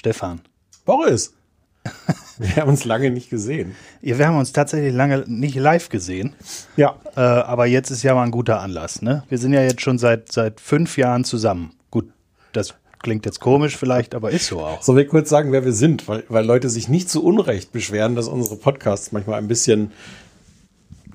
[0.00, 0.40] Stefan.
[0.86, 1.34] Boris.
[2.38, 3.76] Wir haben uns lange nicht gesehen.
[4.00, 6.32] Ja, wir haben uns tatsächlich lange nicht live gesehen.
[6.74, 6.98] Ja.
[7.14, 9.24] Äh, aber jetzt ist ja mal ein guter Anlass, ne?
[9.28, 11.74] Wir sind ja jetzt schon seit, seit fünf Jahren zusammen.
[11.90, 12.10] Gut,
[12.52, 14.80] das klingt jetzt komisch vielleicht, aber ist so auch.
[14.80, 16.08] Sollen wir kurz sagen, wer wir sind?
[16.08, 19.92] Weil, weil Leute sich nicht zu Unrecht beschweren, dass unsere Podcasts manchmal ein bisschen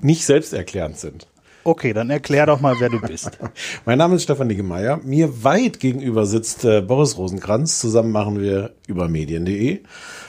[0.00, 1.26] nicht selbsterklärend sind.
[1.66, 3.40] Okay, dann erklär doch mal, wer du bist.
[3.86, 5.00] Mein Name ist Stefan Niggemeier.
[5.02, 7.80] Mir weit gegenüber sitzt äh, Boris Rosenkranz.
[7.80, 9.80] Zusammen machen wir über medien.de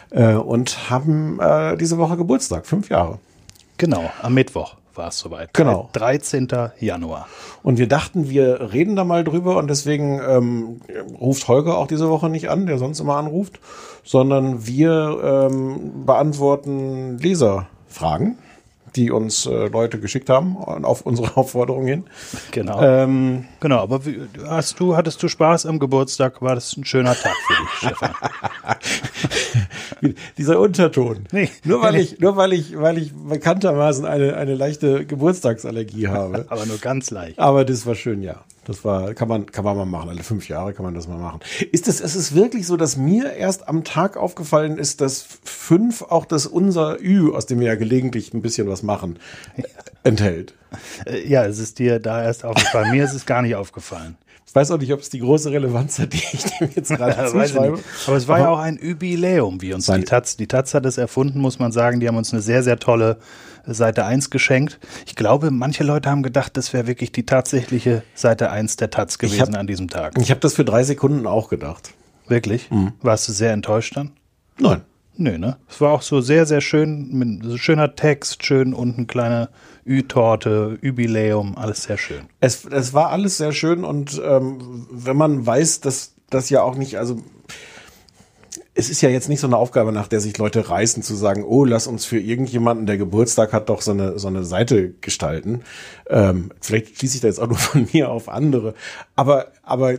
[0.09, 3.19] äh, und haben äh, diese Woche Geburtstag, fünf Jahre.
[3.77, 5.53] Genau, am Mittwoch war es soweit.
[5.53, 5.91] Genau.
[5.93, 6.47] 13.
[6.79, 7.27] Januar.
[7.61, 10.81] Und wir dachten, wir reden da mal drüber und deswegen ähm,
[11.21, 13.59] ruft Holger auch diese Woche nicht an, der sonst immer anruft,
[14.03, 18.39] sondern wir ähm, beantworten Leserfragen,
[18.97, 22.03] die uns äh, Leute geschickt haben auf unsere Aufforderung hin.
[22.51, 22.81] Genau.
[22.81, 26.41] Ähm, Genau, aber wie, hast du, hattest du Spaß am Geburtstag?
[26.41, 28.11] War das ein schöner Tag für dich, Stefan?
[30.37, 31.25] dieser Unterton.
[31.31, 31.49] Nee.
[31.63, 32.01] Nur weil Nee.
[32.01, 36.45] ich, nur weil ich, weil ich bekanntermaßen eine, eine leichte Geburtstagsallergie habe.
[36.49, 37.39] Aber nur ganz leicht.
[37.39, 38.43] Aber das war schön, ja.
[38.67, 40.09] Das war, kann man, kann man mal machen.
[40.09, 41.39] Alle fünf Jahre kann man das mal machen.
[41.71, 46.01] Ist es, ist es wirklich so, dass mir erst am Tag aufgefallen ist, dass fünf
[46.01, 49.19] auch das unser Ü, aus dem wir ja gelegentlich ein bisschen was machen,
[50.03, 50.53] enthält?
[51.05, 52.91] Äh, Ja, es ist dir da erst aufgefallen.
[52.91, 54.17] Mir ist es gar nicht aufgefallen.
[54.47, 57.27] Ich weiß auch nicht, ob es die große Relevanz hat, die ich dem jetzt gerade
[57.31, 57.79] zuschreibe.
[58.07, 60.97] Aber es war ja auch ein Jubiläum, wie uns die Taz, die Taz hat es
[60.97, 61.99] erfunden, muss man sagen.
[61.99, 63.17] Die haben uns eine sehr, sehr tolle
[63.65, 64.79] Seite 1 geschenkt.
[65.05, 69.17] Ich glaube, manche Leute haben gedacht, das wäre wirklich die tatsächliche Seite 1 der Taz
[69.17, 70.13] gewesen hab- an diesem Tag.
[70.17, 71.91] Ich habe das für drei Sekunden auch gedacht.
[72.29, 72.71] Wirklich?
[72.71, 72.93] Mhm.
[73.01, 74.11] Warst du sehr enttäuscht dann?
[74.59, 74.81] Nein.
[75.17, 75.57] Nö, ne?
[75.67, 79.49] Es war auch so sehr, sehr schön, mit schöner Text, schön unten kleine
[79.85, 82.27] Ü-Torte, Jubiläum, alles sehr schön.
[82.39, 86.75] Es, es war alles sehr schön und ähm, wenn man weiß, dass das ja auch
[86.75, 87.17] nicht, also
[88.75, 91.43] es ist ja jetzt nicht so eine Aufgabe, nach der sich Leute reißen, zu sagen,
[91.43, 95.63] oh, lass uns für irgendjemanden, der Geburtstag hat, doch so eine, so eine Seite gestalten.
[96.07, 98.75] Ähm, vielleicht schließe ich da jetzt auch nur von mir auf andere.
[99.15, 99.95] Aber, aber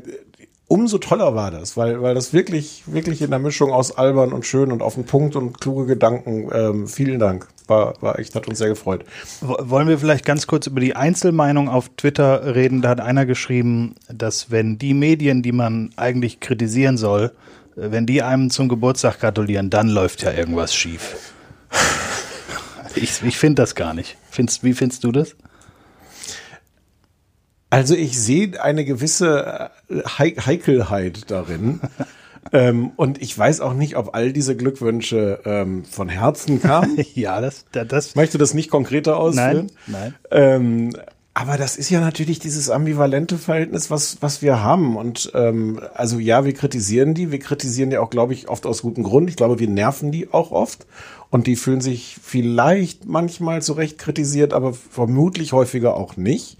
[0.68, 4.46] umso toller war das, weil, weil das wirklich, wirklich in der Mischung aus albern und
[4.46, 7.48] schön und auf den Punkt und kluge Gedanken, ähm, vielen Dank.
[7.66, 9.04] War, war echt, hat uns sehr gefreut.
[9.40, 12.80] Wollen wir vielleicht ganz kurz über die Einzelmeinung auf Twitter reden?
[12.80, 17.32] Da hat einer geschrieben, dass wenn die Medien, die man eigentlich kritisieren soll,
[17.76, 21.32] äh, wenn die einem zum Geburtstag gratulieren, dann läuft ja irgendwas schief.
[22.94, 24.16] Ich, ich finde das gar nicht.
[24.28, 25.36] Findest, wie findest du das?
[27.70, 31.80] Also ich sehe eine gewisse äh, Hei- Heikelheit darin.
[32.52, 36.96] ähm, und ich weiß auch nicht, ob all diese Glückwünsche ähm, von Herzen kamen.
[37.14, 39.70] Ja, das, das, das Ich möchte das nicht konkreter ausführen.
[39.86, 40.14] nein, nein.
[40.30, 40.96] Ähm,
[41.34, 44.96] aber das ist ja natürlich dieses ambivalente Verhältnis, was, was wir haben.
[44.96, 47.30] Und ähm, also ja, wir kritisieren die.
[47.30, 49.30] Wir kritisieren die auch, glaube ich, oft aus gutem Grund.
[49.30, 50.86] Ich glaube, wir nerven die auch oft.
[51.30, 56.56] Und die fühlen sich vielleicht manchmal zu Recht kritisiert, aber vermutlich häufiger auch nicht.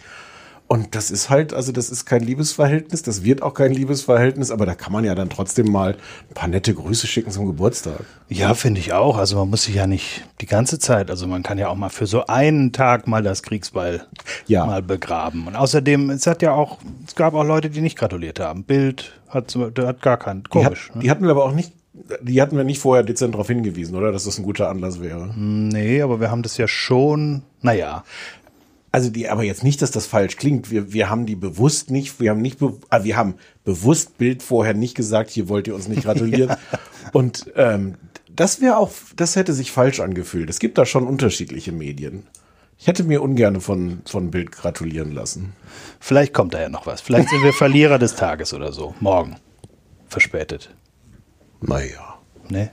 [0.71, 4.67] Und das ist halt, also das ist kein Liebesverhältnis, das wird auch kein Liebesverhältnis, aber
[4.67, 5.97] da kann man ja dann trotzdem mal
[6.29, 8.01] ein paar nette Grüße schicken zum Geburtstag.
[8.29, 9.17] Ja, finde ich auch.
[9.17, 11.89] Also man muss sich ja nicht die ganze Zeit, also man kann ja auch mal
[11.89, 14.03] für so einen Tag mal das Kriegsbeil
[14.47, 14.67] Ja.
[14.67, 15.47] mal begraben.
[15.47, 18.65] Und außerdem, es hat ja auch, es gab auch Leute, die nicht gratuliert haben.
[18.65, 20.91] Bild hat, hat gar keinen, Die, hat, komisch.
[20.95, 21.01] ne?
[21.01, 21.73] die hatten wir aber auch nicht,
[22.23, 24.13] die hatten wir nicht vorher dezent darauf hingewiesen, oder?
[24.13, 25.31] Dass das ein guter Anlass wäre.
[25.35, 28.05] Nee, aber wir haben das ja schon, naja,
[28.91, 30.71] Also die, aber jetzt nicht, dass das falsch klingt.
[30.71, 33.35] Wir, wir haben die bewusst nicht, wir haben nicht, ah, wir haben
[33.65, 36.57] bewusst Bild vorher nicht gesagt, hier wollt ihr uns nicht gratulieren.
[37.13, 37.97] Und ähm,
[38.35, 40.49] das wäre auch, das hätte sich falsch angefühlt.
[40.49, 42.27] Es gibt da schon unterschiedliche Medien.
[42.79, 45.53] Ich hätte mir ungern von, von Bild gratulieren lassen.
[45.99, 47.01] vielleicht kommt da ja noch was.
[47.01, 48.95] Vielleicht sind wir Verlierer des Tages oder so.
[49.01, 49.37] Morgen.
[50.07, 50.71] Verspätet.
[51.61, 52.19] Naja.
[52.49, 52.71] Ne?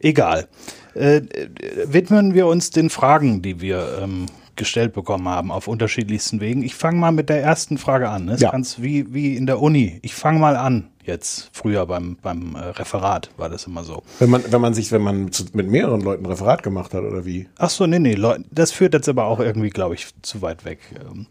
[0.00, 0.48] Egal.
[0.94, 1.48] Äh, äh,
[1.86, 4.26] widmen wir uns den Fragen, die wir ähm,
[4.58, 6.62] gestellt bekommen haben, auf unterschiedlichsten Wegen.
[6.62, 8.26] Ich fange mal mit der ersten Frage an.
[8.26, 8.32] Ne?
[8.32, 8.50] Das Ja.
[8.50, 9.98] ganz wie, wie in der Uni.
[10.02, 10.88] Ich fange mal an.
[11.04, 14.02] Jetzt früher beim, beim äh, Referat war das immer so.
[14.18, 17.24] Wenn man, wenn man sich, wenn man zu, mit mehreren Leuten Referat gemacht hat, oder
[17.24, 17.48] wie?
[17.56, 20.66] Ach so, nee, nee, Leu- das führt jetzt aber auch irgendwie, glaube ich, zu weit
[20.66, 20.80] weg.
[21.00, 21.26] Ähm,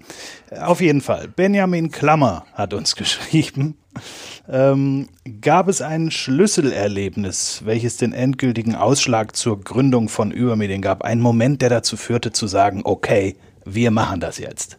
[0.59, 1.27] auf jeden Fall.
[1.27, 3.77] Benjamin Klammer hat uns geschrieben.
[4.49, 5.07] Ähm,
[5.41, 11.03] gab es ein Schlüsselerlebnis, welches den endgültigen Ausschlag zur Gründung von Übermedien gab?
[11.03, 13.35] Ein Moment, der dazu führte, zu sagen, okay,
[13.65, 14.77] wir machen das jetzt.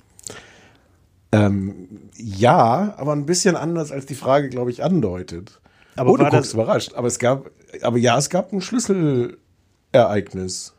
[1.31, 5.61] Ähm, ja, aber ein bisschen anders, als die Frage, glaube ich, andeutet.
[5.97, 6.95] Aber oh, du war guckst das- überrascht.
[6.95, 7.51] Aber es gab,
[7.83, 10.73] aber ja, es gab ein Schlüsselereignis.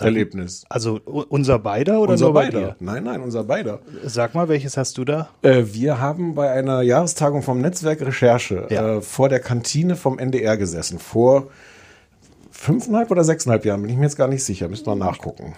[0.00, 0.64] Erlebnis.
[0.68, 2.76] Also unser beider oder Unser nur bei beider.
[2.80, 3.80] Nein, nein, unser beider.
[4.04, 5.28] Sag mal, welches hast du da?
[5.42, 8.96] Äh, wir haben bei einer Jahrestagung vom Netzwerk Recherche Ja.
[8.96, 10.98] äh, vor der Kantine vom NDR gesessen.
[10.98, 11.48] Vor
[12.50, 14.68] fünfeinhalb oder sechseinhalb Jahren, bin ich mir jetzt gar nicht sicher.
[14.68, 15.54] Müssen wir nachgucken.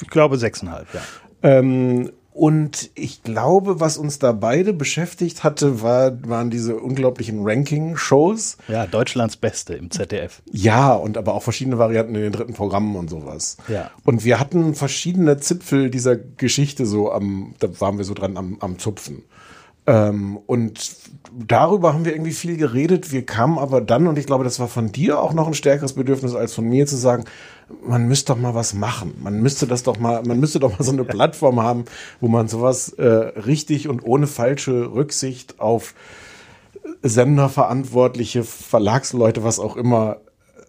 [0.00, 1.00] Ich glaube sechseinhalb, ja.
[1.42, 8.56] Ähm, und ich glaube, was uns da beide beschäftigt hatte, war, waren diese unglaublichen Ranking-Shows.
[8.66, 10.42] Ja, Deutschlands Beste im ZDF.
[10.50, 13.56] Ja, und aber auch verschiedene Varianten in den dritten Programmen und sowas.
[13.68, 13.92] Ja.
[14.04, 18.56] Und wir hatten verschiedene Zipfel dieser Geschichte so am, da waren wir so dran am,
[18.58, 19.22] am Zupfen.
[19.86, 20.96] Ähm, und
[21.32, 23.12] darüber haben wir irgendwie viel geredet.
[23.12, 25.92] Wir kamen aber dann, und ich glaube, das war von dir auch noch ein stärkeres
[25.92, 27.26] Bedürfnis als von mir, zu sagen,
[27.86, 29.14] man müsste doch mal was machen.
[29.22, 31.84] Man müsste das doch mal, man müsste doch mal so eine Plattform haben,
[32.20, 35.94] wo man sowas äh, richtig und ohne falsche Rücksicht auf
[37.02, 40.18] Senderverantwortliche, Verlagsleute, was auch immer,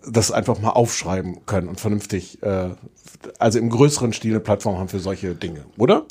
[0.08, 2.70] das einfach mal aufschreiben können und vernünftig, äh,
[3.40, 6.06] also im größeren Stil eine Plattform haben für solche Dinge, oder?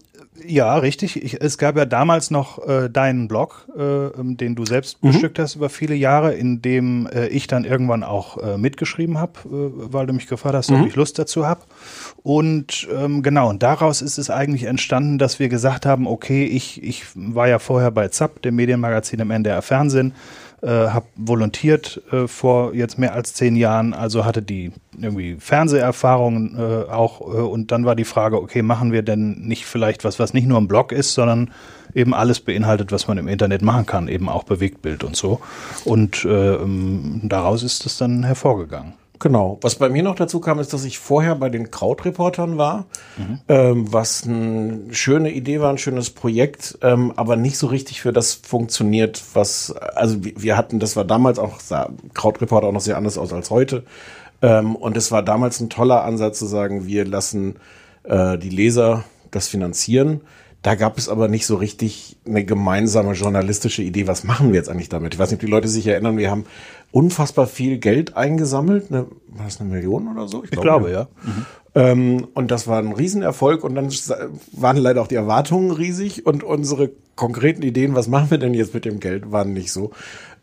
[0.46, 1.22] Ja, richtig.
[1.22, 5.38] Ich, es gab ja damals noch äh, deinen Blog, äh, ähm, den du selbst bestückt
[5.38, 9.92] hast über viele Jahre, in dem äh, ich dann irgendwann auch äh, mitgeschrieben habe, äh,
[9.92, 11.60] weil du mich gefragt hast, ob ich Lust dazu habe.
[12.24, 16.82] Und ähm, genau, und daraus ist es eigentlich entstanden, dass wir gesagt haben, okay, ich,
[16.82, 20.14] ich war ja vorher bei ZAP, dem Medienmagazin im NDR Fernsehen,
[20.62, 26.56] äh, habe volontiert äh, vor jetzt mehr als zehn Jahren, also hatte die irgendwie Fernseherfahrungen
[26.58, 30.18] äh, auch äh, und dann war die Frage, okay, machen wir denn nicht vielleicht was,
[30.18, 31.50] was nicht nur ein Blog ist, sondern
[31.94, 35.40] eben alles beinhaltet, was man im Internet machen kann, eben auch Bewegtbild und so.
[35.84, 38.94] Und äh, ähm, daraus ist es dann hervorgegangen.
[39.20, 39.58] Genau.
[39.62, 42.86] Was bei mir noch dazu kam, ist, dass ich vorher bei den Krautreportern war,
[43.48, 48.12] ähm, was eine schöne Idee war, ein schönes Projekt, ähm, aber nicht so richtig für
[48.12, 52.80] das funktioniert, was, also wir, wir hatten, das war damals auch, sah Krautreporter auch noch
[52.80, 53.84] sehr anders aus als heute.
[54.42, 57.56] Ähm, und es war damals ein toller Ansatz zu sagen, wir lassen
[58.02, 60.22] äh, die Leser das finanzieren.
[60.64, 64.70] Da gab es aber nicht so richtig eine gemeinsame journalistische Idee, was machen wir jetzt
[64.70, 65.12] eigentlich damit?
[65.12, 66.46] Ich weiß nicht, ob die Leute sich erinnern, wir haben
[66.90, 68.86] unfassbar viel Geld eingesammelt.
[68.90, 70.42] Eine, war das eine Million oder so?
[70.42, 71.06] Ich glaube, ja.
[71.74, 73.90] Ähm, und das war ein Riesenerfolg und dann
[74.52, 78.72] waren leider auch die Erwartungen riesig und unsere konkreten Ideen, was machen wir denn jetzt
[78.72, 79.90] mit dem Geld, waren nicht so.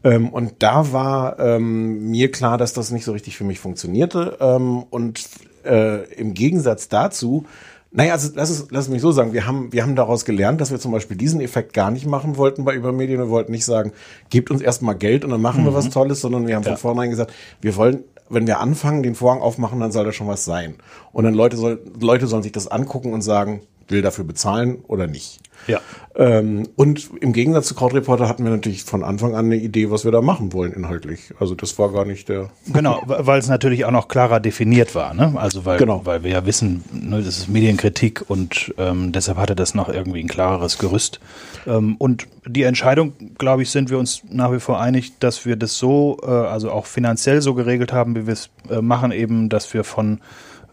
[0.03, 4.37] Ähm, und da war ähm, mir klar, dass das nicht so richtig für mich funktionierte.
[4.39, 5.23] Ähm, und
[5.65, 7.45] äh, im Gegensatz dazu,
[7.91, 10.71] naja, also lass es, lass mich so sagen, wir haben, wir haben daraus gelernt, dass
[10.71, 13.19] wir zum Beispiel diesen Effekt gar nicht machen wollten bei Übermedien.
[13.19, 13.91] Wir wollten nicht sagen,
[14.29, 17.09] gebt uns erstmal Geld und dann machen wir was Tolles, sondern wir haben von vornherein
[17.09, 20.75] gesagt, wir wollen wenn wir anfangen, den Vorhang aufmachen, dann soll da schon was sein.
[21.11, 23.61] Und dann Leute, soll, Leute sollen sich das angucken und sagen,
[23.91, 25.39] will dafür bezahlen oder nicht.
[25.67, 25.79] Ja.
[26.15, 30.03] Ähm, und im Gegensatz zu Krautreporter hatten wir natürlich von Anfang an eine Idee, was
[30.05, 31.33] wir da machen wollen inhaltlich.
[31.39, 32.49] Also das war gar nicht der.
[32.73, 35.33] Genau, weil es natürlich auch noch klarer definiert war, ne?
[35.35, 36.01] Also weil, Genau.
[36.03, 40.21] weil wir ja wissen, ne, das ist Medienkritik und ähm, deshalb hatte das noch irgendwie
[40.21, 41.19] ein klareres Gerüst.
[41.67, 45.55] Ähm, und die Entscheidung, glaube ich, sind wir uns nach wie vor einig, dass wir
[45.55, 49.47] das so, äh, also auch finanziell so geregelt haben, wie wir es äh, machen, eben,
[49.47, 50.19] dass wir von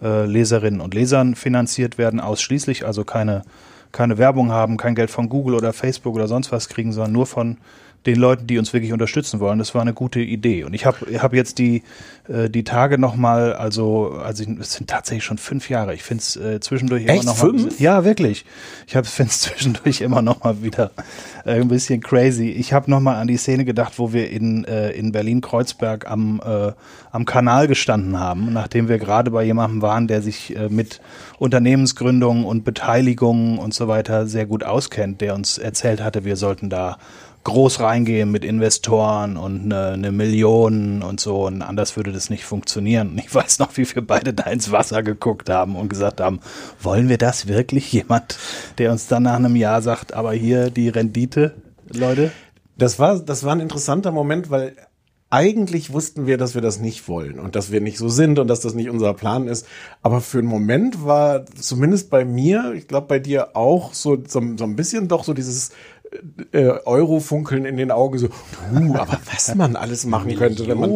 [0.02, 3.42] äh, Leserinnen und Lesern finanziert werden, ausschließlich, also keine,
[3.92, 7.26] keine Werbung haben, kein Geld von Google oder Facebook oder sonst was kriegen, sondern nur
[7.26, 7.58] von
[8.06, 9.58] den Leuten, die uns wirklich unterstützen wollen.
[9.58, 10.64] Das war eine gute Idee.
[10.64, 11.82] Und ich habe hab jetzt die,
[12.28, 15.94] äh, die Tage nochmal, also, also ich- es sind tatsächlich schon fünf Jahre.
[15.94, 17.22] Ich finde es äh, zwischendurch Echt?
[17.24, 17.80] immer noch mal, Fünf?
[17.80, 18.44] Ja, wirklich.
[18.86, 20.90] Ich finde es zwischendurch immer noch mal wieder
[21.44, 22.50] äh, ein bisschen crazy.
[22.50, 26.40] Ich habe noch mal an die Szene gedacht, wo wir in, äh, in Berlin-Kreuzberg am,
[26.44, 26.72] äh,
[27.10, 31.00] am Kanal gestanden haben, nachdem wir gerade bei jemandem waren, der sich äh, mit
[31.38, 36.70] Unternehmensgründungen und Beteiligungen und so weiter sehr gut auskennt, der uns erzählt hatte, wir sollten
[36.70, 36.98] da
[37.44, 42.44] groß reingehen mit Investoren und eine, eine Million und so und anders würde das nicht
[42.44, 43.10] funktionieren.
[43.10, 46.40] Und ich weiß noch, wie wir beide da ins Wasser geguckt haben und gesagt haben,
[46.80, 47.92] wollen wir das wirklich?
[47.92, 48.38] Jemand,
[48.78, 51.54] der uns dann nach einem Jahr sagt, aber hier die Rendite,
[51.92, 52.32] Leute?
[52.76, 54.76] Das war, das war ein interessanter Moment, weil
[55.30, 58.48] eigentlich wussten wir, dass wir das nicht wollen und dass wir nicht so sind und
[58.48, 59.66] dass das nicht unser Plan ist.
[60.00, 64.42] Aber für einen Moment war zumindest bei mir, ich glaube bei dir auch, so, so,
[64.56, 65.72] so ein bisschen doch so dieses
[66.52, 68.28] äh, Euro-Funkeln in den Augen, so,
[68.72, 70.90] uh, aber was man alles machen könnte, wenn man,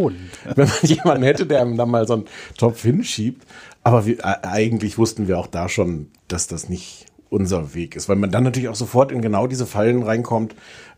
[0.54, 2.24] wenn man jemanden hätte, der einem da mal so einen
[2.56, 3.46] Topf hinschiebt.
[3.82, 8.08] Aber wir, äh, eigentlich wussten wir auch da schon, dass das nicht unser Weg ist,
[8.08, 10.54] weil man dann natürlich auch sofort in genau diese Fallen reinkommt,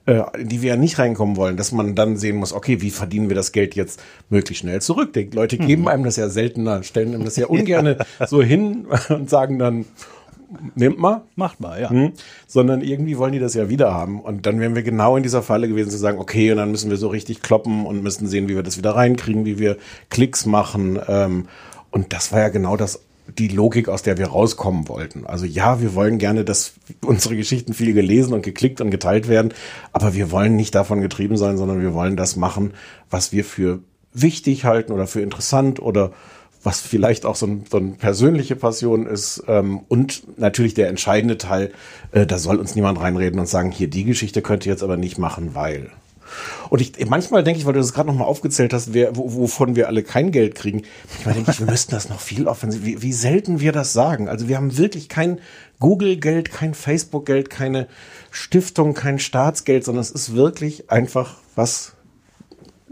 [0.06, 2.90] äh, in die wir ja nicht reinkommen wollen, dass man dann sehen muss, okay, wie
[2.90, 5.12] verdienen wir das Geld jetzt möglichst schnell zurück?
[5.12, 9.30] Die Leute geben einem das ja seltener, stellen einem das ja ungern so hin und
[9.30, 9.86] sagen dann,
[10.74, 11.90] nehmt mal, Macht mal, ja.
[11.90, 12.12] hm,
[12.46, 14.20] sondern irgendwie wollen die das ja wieder haben.
[14.20, 16.90] Und dann wären wir genau in dieser Falle gewesen zu sagen, okay, und dann müssen
[16.90, 19.76] wir so richtig kloppen und müssen sehen, wie wir das wieder reinkriegen, wie wir
[20.10, 20.98] Klicks machen.
[21.08, 21.48] Ähm,
[21.90, 23.00] und das war ja genau das
[23.38, 25.26] die Logik, aus der wir rauskommen wollten.
[25.26, 29.54] Also ja, wir wollen gerne, dass unsere Geschichten viel gelesen und geklickt und geteilt werden,
[29.92, 32.74] aber wir wollen nicht davon getrieben sein, sondern wir wollen das machen,
[33.10, 33.80] was wir für
[34.12, 36.12] wichtig halten oder für interessant oder
[36.64, 39.44] was vielleicht auch so, ein, so eine persönliche Passion ist.
[39.46, 41.70] Ähm, und natürlich der entscheidende Teil,
[42.12, 44.96] äh, da soll uns niemand reinreden und sagen, hier die Geschichte könnt ihr jetzt aber
[44.96, 45.90] nicht machen, weil.
[46.70, 49.76] Und ich manchmal denke ich, weil du das gerade noch mal aufgezählt hast, wer, wovon
[49.76, 50.82] wir alle kein Geld kriegen,
[51.16, 54.28] manchmal denke ich, wir müssten das noch viel offensiv, wie, wie selten wir das sagen.
[54.28, 55.38] Also wir haben wirklich kein
[55.80, 57.88] Google-Geld, kein Facebook-Geld, keine
[58.30, 61.92] Stiftung, kein Staatsgeld, sondern es ist wirklich einfach was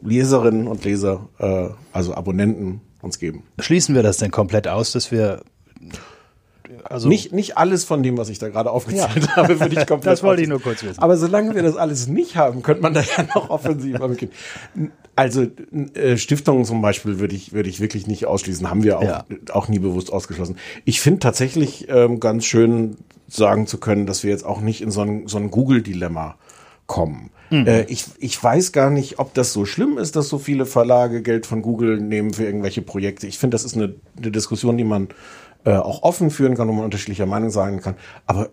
[0.02, 3.42] Leserinnen und Leser, äh, also Abonnenten uns geben.
[3.60, 5.42] Schließen wir das denn komplett aus, dass wir
[6.84, 9.36] also nicht, nicht alles von dem, was ich da gerade aufgezählt ja.
[9.36, 10.12] habe, würde ich komplett.
[10.12, 11.00] das wollte ich nur kurz wissen.
[11.00, 14.32] Aber solange wir das alles nicht haben, könnte man da ja noch offensiver mitgehen.
[15.14, 15.46] Also
[15.94, 19.24] äh, Stiftungen zum Beispiel würde ich, würde ich wirklich nicht ausschließen, haben wir auch, ja.
[19.52, 20.56] auch nie bewusst ausgeschlossen.
[20.84, 22.96] Ich finde tatsächlich ähm, ganz schön
[23.28, 26.36] sagen zu können, dass wir jetzt auch nicht in so ein, so ein Google-Dilemma
[26.86, 27.30] kommen.
[27.52, 27.66] Mhm.
[27.66, 31.22] Äh, ich, ich weiß gar nicht, ob das so schlimm ist, dass so viele Verlage
[31.22, 33.26] Geld von Google nehmen für irgendwelche Projekte.
[33.26, 35.08] Ich finde, das ist eine, eine Diskussion, die man
[35.64, 37.94] äh, auch offen führen kann, wo man unterschiedlicher Meinung sein kann.
[38.26, 38.48] Aber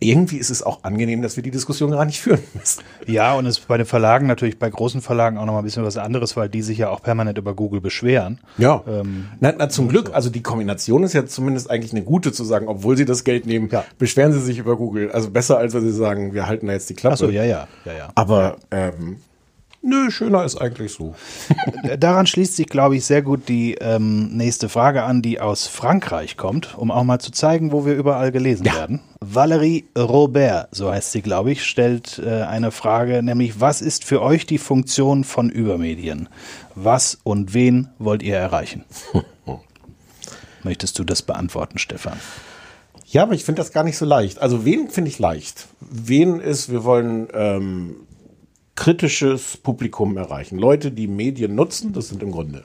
[0.00, 2.82] irgendwie ist es auch angenehm, dass wir die Diskussion gar nicht führen müssen.
[3.06, 5.64] Ja, und es ist bei den Verlagen natürlich, bei großen Verlagen auch noch mal ein
[5.64, 8.40] bisschen was anderes, weil die sich ja auch permanent über Google beschweren.
[8.58, 8.82] Ja.
[8.88, 12.44] Ähm, na, na, zum Glück, also die Kombination ist ja zumindest eigentlich eine gute zu
[12.44, 13.84] sagen, obwohl sie das Geld nehmen, ja.
[13.98, 15.10] beschweren sie sich über Google.
[15.12, 17.14] Also besser, als wenn sie sagen, wir halten da jetzt die Klappe.
[17.14, 18.08] Ach so, ja, ja, ja, ja.
[18.14, 19.16] Aber ähm,
[19.82, 21.14] Nö, schöner ist eigentlich so.
[21.98, 26.36] Daran schließt sich, glaube ich, sehr gut die ähm, nächste Frage an, die aus Frankreich
[26.36, 28.74] kommt, um auch mal zu zeigen, wo wir überall gelesen ja.
[28.74, 29.00] werden.
[29.24, 34.20] Valérie Robert, so heißt sie, glaube ich, stellt äh, eine Frage, nämlich was ist für
[34.20, 36.28] euch die Funktion von Übermedien?
[36.74, 38.84] Was und wen wollt ihr erreichen?
[40.62, 42.18] Möchtest du das beantworten, Stefan?
[43.06, 44.40] Ja, aber ich finde das gar nicht so leicht.
[44.40, 45.68] Also wen finde ich leicht?
[45.80, 47.96] Wen ist, wir wollen ähm,
[48.80, 50.58] kritisches Publikum erreichen.
[50.58, 52.64] Leute, die Medien nutzen, das sind im Grunde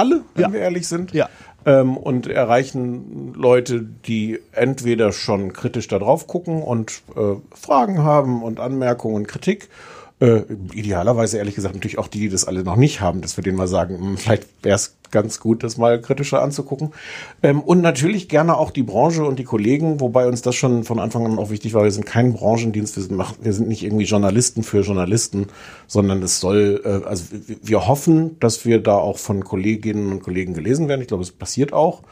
[0.00, 0.52] alle, wenn ja.
[0.52, 1.12] wir ehrlich sind.
[1.12, 1.28] Ja.
[1.66, 8.42] Ähm, und erreichen Leute, die entweder schon kritisch da drauf gucken und äh, Fragen haben
[8.42, 9.68] und Anmerkungen und Kritik
[10.20, 10.42] äh,
[10.74, 13.56] idealerweise ehrlich gesagt natürlich auch die, die das alle noch nicht haben, dass wir denen
[13.56, 16.92] mal sagen, hm, vielleicht wäre es ganz gut, das mal kritischer anzugucken.
[17.42, 20.98] Ähm, und natürlich gerne auch die Branche und die Kollegen, wobei uns das schon von
[20.98, 21.84] Anfang an auch wichtig war.
[21.84, 25.48] Wir sind kein Branchendienst, wir sind, wir sind nicht irgendwie Journalisten für Journalisten,
[25.86, 27.24] sondern es soll, äh, also
[27.62, 31.00] wir hoffen, dass wir da auch von Kolleginnen und Kollegen gelesen werden.
[31.00, 32.02] Ich glaube, es passiert auch.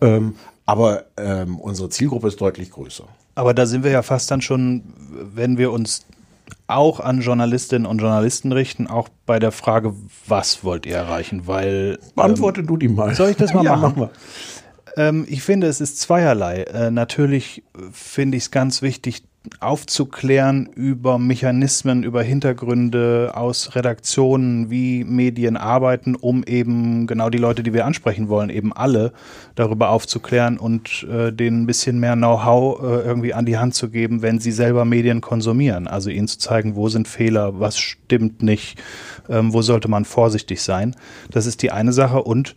[0.00, 3.04] Ähm, aber ähm, unsere Zielgruppe ist deutlich größer.
[3.34, 4.82] Aber da sind wir ja fast dann schon,
[5.34, 6.06] wenn wir uns
[6.70, 9.94] auch an Journalistinnen und Journalisten richten, auch bei der Frage,
[10.26, 11.46] was wollt ihr erreichen?
[11.46, 13.14] Weil beantworte ähm, du die mal.
[13.14, 13.94] Soll ich das mal ja, machen?
[13.96, 14.10] Mach mal.
[14.96, 16.62] Ähm, ich finde, es ist zweierlei.
[16.62, 17.62] Äh, natürlich
[17.92, 19.22] finde ich es ganz wichtig,
[19.58, 27.62] aufzuklären über Mechanismen, über Hintergründe aus Redaktionen, wie Medien arbeiten, um eben genau die Leute,
[27.62, 29.12] die wir ansprechen wollen, eben alle
[29.54, 33.88] darüber aufzuklären und äh, denen ein bisschen mehr Know-how äh, irgendwie an die Hand zu
[33.88, 35.88] geben, wenn sie selber Medien konsumieren.
[35.88, 38.78] Also ihnen zu zeigen, wo sind Fehler, was stimmt nicht,
[39.30, 40.94] ähm, wo sollte man vorsichtig sein.
[41.30, 42.54] Das ist die eine Sache und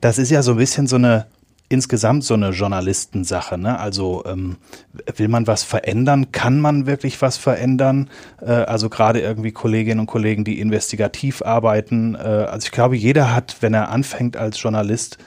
[0.00, 1.26] das ist ja so ein bisschen so eine
[1.68, 3.58] insgesamt so eine Journalistensache.
[3.58, 3.78] Ne?
[3.78, 4.56] Also ähm,
[5.16, 6.32] will man was verändern?
[6.32, 8.08] Kann man wirklich was verändern?
[8.40, 12.14] Äh, also gerade irgendwie Kolleginnen und Kollegen, die investigativ arbeiten.
[12.14, 15.18] Äh, also ich glaube, jeder hat, wenn er anfängt als Journalist,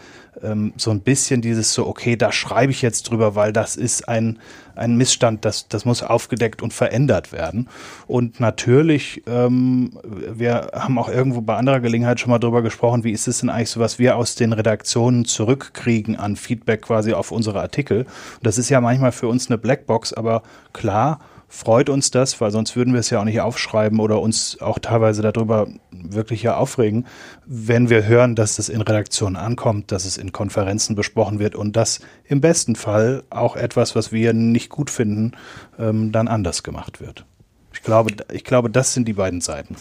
[0.42, 4.08] ähm, so ein bisschen dieses so, okay, da schreibe ich jetzt drüber, weil das ist
[4.08, 4.40] ein,
[4.76, 7.68] ein Missstand, das, das muss aufgedeckt und verändert werden.
[8.08, 13.12] Und natürlich, ähm, wir haben auch irgendwo bei anderer Gelegenheit schon mal drüber gesprochen, wie
[13.12, 17.32] ist es denn eigentlich so, was wir aus den Redaktionen zurückkriegen an Feedback quasi auf
[17.32, 18.02] unsere Artikel.
[18.02, 21.20] Und das ist ja manchmal für uns eine Blackbox, aber klar,
[21.52, 24.80] freut uns das, weil sonst würden wir es ja auch nicht aufschreiben oder uns auch
[24.80, 27.06] teilweise darüber wirklich ja aufregen,
[27.46, 31.76] wenn wir hören, dass es in Redaktionen ankommt, dass es in Konferenzen besprochen wird und
[31.76, 35.34] dass im besten Fall auch etwas, was wir nicht gut finden,
[35.78, 37.26] ähm, dann anders gemacht wird.
[37.74, 39.76] Ich glaube, ich glaube, das sind die beiden Seiten.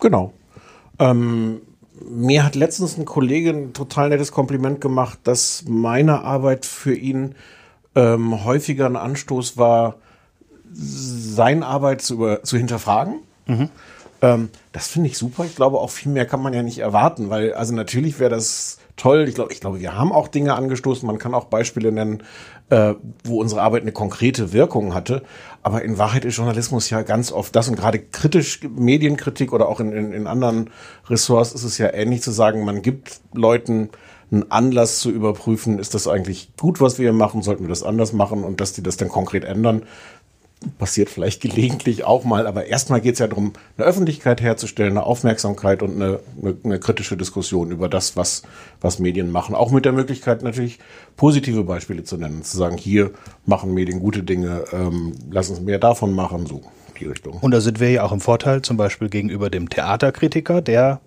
[0.00, 0.34] Genau.
[0.98, 1.62] Ähm,
[2.06, 7.34] mir hat letztens ein Kollege ein total nettes Kompliment gemacht, dass meine Arbeit für ihn
[7.94, 9.96] ähm, häufiger ein Anstoß war,
[10.72, 13.20] seine Arbeit zu, über, zu hinterfragen.
[13.46, 13.68] Mhm.
[14.20, 15.44] Ähm, das finde ich super.
[15.44, 18.78] Ich glaube, auch viel mehr kann man ja nicht erwarten, weil, also natürlich wäre das
[18.96, 19.26] toll.
[19.28, 21.06] Ich glaube, ich glaube, wir haben auch Dinge angestoßen.
[21.06, 22.22] Man kann auch Beispiele nennen,
[22.70, 22.94] äh,
[23.24, 25.22] wo unsere Arbeit eine konkrete Wirkung hatte.
[25.62, 29.80] Aber in Wahrheit ist Journalismus ja ganz oft das und gerade kritisch Medienkritik oder auch
[29.80, 30.70] in, in, in anderen
[31.08, 33.90] Ressorts ist es ja ähnlich zu sagen, man gibt Leuten
[34.30, 37.82] ein Anlass zu überprüfen, ist das eigentlich gut, was wir hier machen, sollten wir das
[37.82, 39.84] anders machen und dass die das dann konkret ändern,
[40.78, 45.04] passiert vielleicht gelegentlich auch mal, aber erstmal geht es ja darum, eine Öffentlichkeit herzustellen, eine
[45.04, 48.42] Aufmerksamkeit und eine, eine, eine, kritische Diskussion über das, was,
[48.80, 49.54] was Medien machen.
[49.54, 50.78] Auch mit der Möglichkeit natürlich
[51.16, 53.12] positive Beispiele zu nennen, zu sagen, hier
[53.46, 56.62] machen Medien gute Dinge, ähm, lass uns mehr davon machen, so
[56.98, 57.38] die Richtung.
[57.40, 61.00] Und da sind wir ja auch im Vorteil, zum Beispiel gegenüber dem Theaterkritiker, der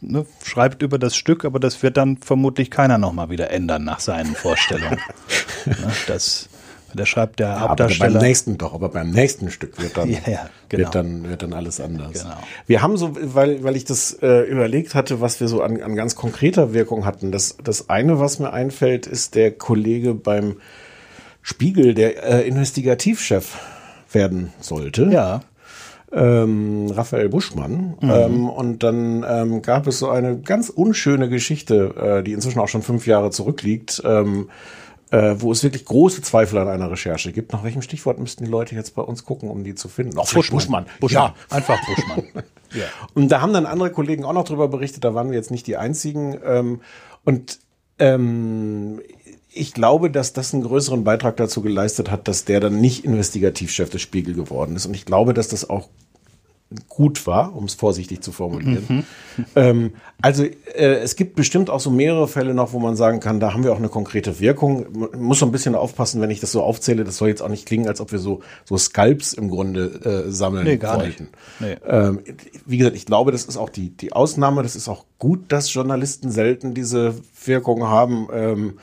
[0.00, 4.00] ne, schreibt über das Stück, aber das wird dann vermutlich keiner nochmal wieder ändern nach
[4.00, 4.98] seinen Vorstellungen.
[5.66, 6.48] ne, das
[6.94, 8.14] der schreibt der ja, Hauptdarsteller.
[8.14, 10.84] Beim nächsten doch, aber beim nächsten Stück wird dann, ja, ja, genau.
[10.84, 12.22] wird dann, wird dann alles anders.
[12.22, 12.36] Genau.
[12.66, 15.94] Wir haben so, weil, weil ich das äh, überlegt hatte, was wir so an, an
[15.96, 17.32] ganz konkreter Wirkung hatten.
[17.32, 20.56] Das, das eine, was mir einfällt, ist der Kollege beim
[21.42, 23.58] Spiegel, der äh, Investigativchef
[24.12, 25.08] werden sollte.
[25.10, 25.42] Ja.
[26.10, 27.96] Ähm, Raphael Buschmann.
[28.00, 28.10] Mhm.
[28.10, 32.68] Ähm, und dann ähm, gab es so eine ganz unschöne Geschichte, äh, die inzwischen auch
[32.68, 34.02] schon fünf Jahre zurückliegt.
[35.10, 37.54] Äh, wo es wirklich große Zweifel an einer Recherche gibt.
[37.54, 40.14] Nach welchem Stichwort müssten die Leute jetzt bei uns gucken, um die zu finden?
[40.14, 40.58] Noch Buschmann.
[40.58, 40.86] Buschmann.
[41.00, 41.32] Buschmann.
[41.50, 42.24] Ja, einfach Buschmann.
[42.74, 42.84] ja.
[43.14, 45.66] Und da haben dann andere Kollegen auch noch drüber berichtet, da waren wir jetzt nicht
[45.66, 46.38] die einzigen.
[46.44, 46.82] Ähm,
[47.24, 47.58] und
[47.98, 49.00] ähm,
[49.50, 53.88] ich glaube, dass das einen größeren Beitrag dazu geleistet hat, dass der dann nicht Investigativchef
[53.88, 54.84] des Spiegel geworden ist.
[54.84, 55.88] Und ich glaube, dass das auch
[56.88, 58.84] gut war, um es vorsichtig zu formulieren.
[58.88, 59.04] Mhm.
[59.56, 63.40] Ähm, also äh, es gibt bestimmt auch so mehrere Fälle noch, wo man sagen kann,
[63.40, 64.86] da haben wir auch eine konkrete Wirkung.
[64.92, 67.04] Man muss so ein bisschen aufpassen, wenn ich das so aufzähle.
[67.04, 70.30] Das soll jetzt auch nicht klingen, als ob wir so so Skalps im Grunde äh,
[70.30, 71.28] sammeln nee, gar wollten.
[71.60, 71.60] Nicht.
[71.60, 71.76] Nee.
[71.86, 72.20] Ähm,
[72.66, 74.62] wie gesagt, ich glaube, das ist auch die die Ausnahme.
[74.62, 78.28] Das ist auch gut, dass Journalisten selten diese Wirkung haben.
[78.32, 78.78] Ähm,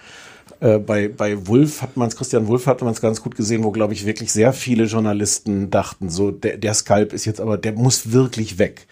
[0.65, 3.63] äh, bei, bei Wulf hat man es, Christian Wulf hat man es ganz gut gesehen,
[3.63, 7.57] wo, glaube ich, wirklich sehr viele Journalisten dachten, so, der, der Skalp ist jetzt aber,
[7.57, 8.87] der muss wirklich weg.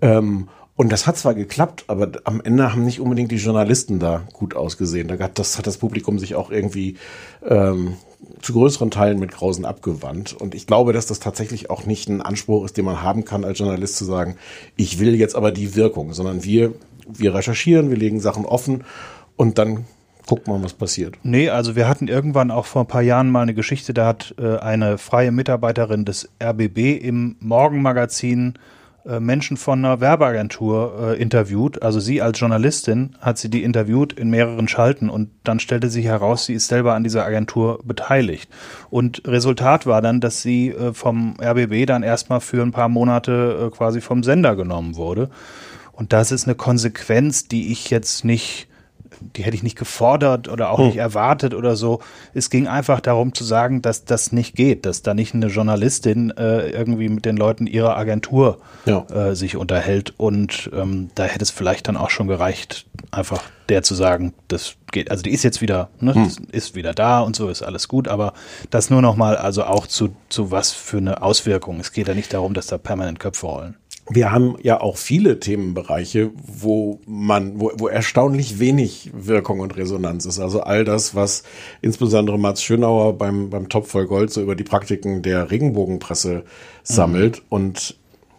[0.00, 4.28] Ähm, und das hat zwar geklappt, aber am Ende haben nicht unbedingt die Journalisten da
[4.32, 5.08] gut ausgesehen.
[5.08, 6.98] Da hat das, hat das Publikum sich auch irgendwie
[7.44, 7.96] ähm,
[8.40, 10.34] zu größeren Teilen mit Grausen abgewandt.
[10.34, 13.44] Und ich glaube, dass das tatsächlich auch nicht ein Anspruch ist, den man haben kann
[13.44, 14.36] als Journalist zu sagen,
[14.76, 16.74] ich will jetzt aber die Wirkung, sondern wir,
[17.08, 18.84] wir recherchieren, wir legen Sachen offen
[19.34, 19.84] und dann
[20.28, 21.16] guck mal, was passiert.
[21.22, 24.34] Nee, also wir hatten irgendwann auch vor ein paar Jahren mal eine Geschichte, da hat
[24.38, 28.54] äh, eine freie Mitarbeiterin des RBB im Morgenmagazin
[29.06, 31.82] äh, Menschen von einer Werbeagentur äh, interviewt.
[31.82, 36.04] Also sie als Journalistin hat sie die interviewt in mehreren Schalten und dann stellte sich
[36.04, 38.50] heraus, sie ist selber an dieser Agentur beteiligt.
[38.90, 43.68] Und Resultat war dann, dass sie äh, vom RBB dann erstmal für ein paar Monate
[43.68, 45.30] äh, quasi vom Sender genommen wurde.
[45.92, 48.68] Und das ist eine Konsequenz, die ich jetzt nicht
[49.36, 50.86] die hätte ich nicht gefordert oder auch hm.
[50.86, 52.00] nicht erwartet oder so.
[52.34, 56.30] Es ging einfach darum zu sagen, dass das nicht geht, dass da nicht eine Journalistin
[56.36, 59.06] äh, irgendwie mit den Leuten ihrer Agentur ja.
[59.10, 60.14] äh, sich unterhält.
[60.16, 64.76] Und ähm, da hätte es vielleicht dann auch schon gereicht, einfach der zu sagen, das
[64.92, 66.30] geht, also die ist jetzt wieder, ne, hm.
[66.52, 68.32] ist wieder da und so ist alles gut, aber
[68.70, 71.78] das nur nochmal, also auch zu, zu was für eine Auswirkung.
[71.80, 73.76] Es geht ja nicht darum, dass da permanent Köpfe rollen
[74.10, 80.24] wir haben ja auch viele Themenbereiche, wo man, wo, wo erstaunlich wenig Wirkung und Resonanz
[80.24, 80.38] ist.
[80.38, 81.42] Also all das, was
[81.82, 86.44] insbesondere Mats Schönauer beim, beim Top voll Gold so über die Praktiken der Regenbogenpresse
[86.82, 87.46] sammelt mhm.
[87.50, 87.96] und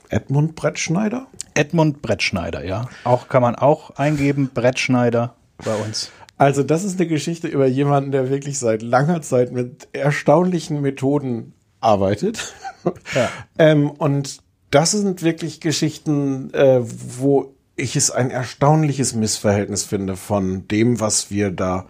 [0.09, 1.27] Edmund Brettschneider?
[1.53, 2.89] Edmund Brettschneider, ja.
[3.03, 6.11] Auch kann man auch eingeben, Brettschneider bei uns.
[6.37, 11.53] Also das ist eine Geschichte über jemanden, der wirklich seit langer Zeit mit erstaunlichen Methoden
[11.81, 12.53] arbeitet.
[13.13, 13.29] Ja.
[13.59, 14.39] ähm, und
[14.71, 21.31] das sind wirklich Geschichten, äh, wo ich es ein erstaunliches Missverhältnis finde von dem, was
[21.31, 21.85] wir da,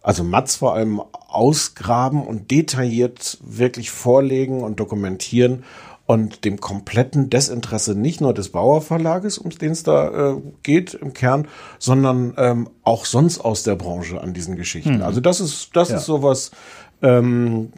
[0.00, 5.64] also Mats vor allem ausgraben und detailliert wirklich vorlegen und dokumentieren
[6.06, 10.94] und dem kompletten Desinteresse nicht nur des Bauer Verlages, um den es da äh, geht
[10.94, 14.96] im Kern, sondern ähm, auch sonst aus der Branche an diesen Geschichten.
[14.96, 15.02] Hm.
[15.02, 15.96] Also das ist das ja.
[15.96, 16.50] ist sowas.
[17.02, 17.72] Ähm,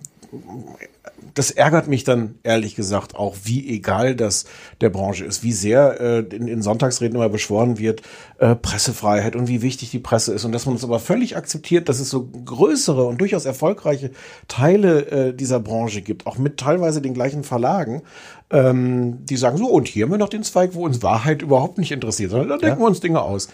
[1.35, 4.45] das ärgert mich dann ehrlich gesagt auch, wie egal das
[4.81, 8.03] der Branche ist, wie sehr äh, in, in Sonntagsreden immer beschworen wird,
[8.39, 11.89] äh, Pressefreiheit und wie wichtig die Presse ist und dass man es aber völlig akzeptiert,
[11.89, 14.11] dass es so größere und durchaus erfolgreiche
[14.49, 18.03] Teile äh, dieser Branche gibt, auch mit teilweise den gleichen Verlagen,
[18.51, 21.79] ähm, die sagen so, und hier haben wir noch den Zweig, wo uns Wahrheit überhaupt
[21.79, 22.85] nicht interessiert, sondern da denken ja.
[22.85, 23.49] wir uns Dinge aus.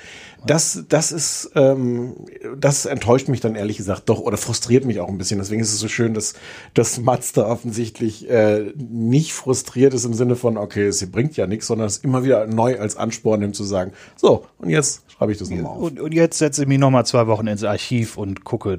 [0.47, 2.15] Das, das ist, ähm,
[2.59, 5.39] das enttäuscht mich dann ehrlich gesagt doch oder frustriert mich auch ein bisschen.
[5.39, 6.35] Deswegen ist es so schön, dass,
[6.75, 11.47] dass Mats da offensichtlich äh, nicht frustriert ist im Sinne von, okay, es bringt ja
[11.47, 15.33] nichts, sondern es immer wieder neu als Ansporn nimmt zu sagen, so, und jetzt schreibe
[15.33, 15.83] ich das nochmal auf.
[15.83, 18.79] Und, und jetzt setze ich mich nochmal zwei Wochen ins Archiv und gucke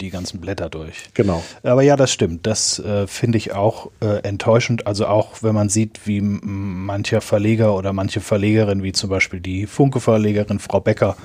[0.00, 1.10] die ganzen Blätter durch.
[1.14, 1.42] Genau.
[1.62, 2.46] Aber ja, das stimmt.
[2.46, 4.86] Das äh, finde ich auch äh, enttäuschend.
[4.86, 9.66] Also auch, wenn man sieht, wie mancher Verleger oder manche Verlegerin, wie zum Beispiel die
[9.66, 11.16] Funke-Verlegerin Frau Becker,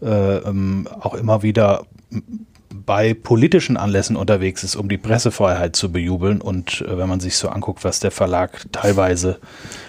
[0.00, 1.86] äh, ähm, auch immer wieder
[2.74, 6.40] bei politischen Anlässen unterwegs ist, um die Pressefreiheit zu bejubeln.
[6.40, 9.38] Und äh, wenn man sich so anguckt, was der Verlag teilweise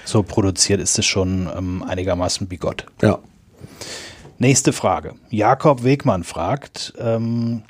[0.06, 2.86] so produziert, ist es schon ähm, einigermaßen bigott.
[3.01, 3.19] Ja.
[4.38, 5.13] Nächste Frage.
[5.29, 7.63] Jakob Wegmann fragt, ähm,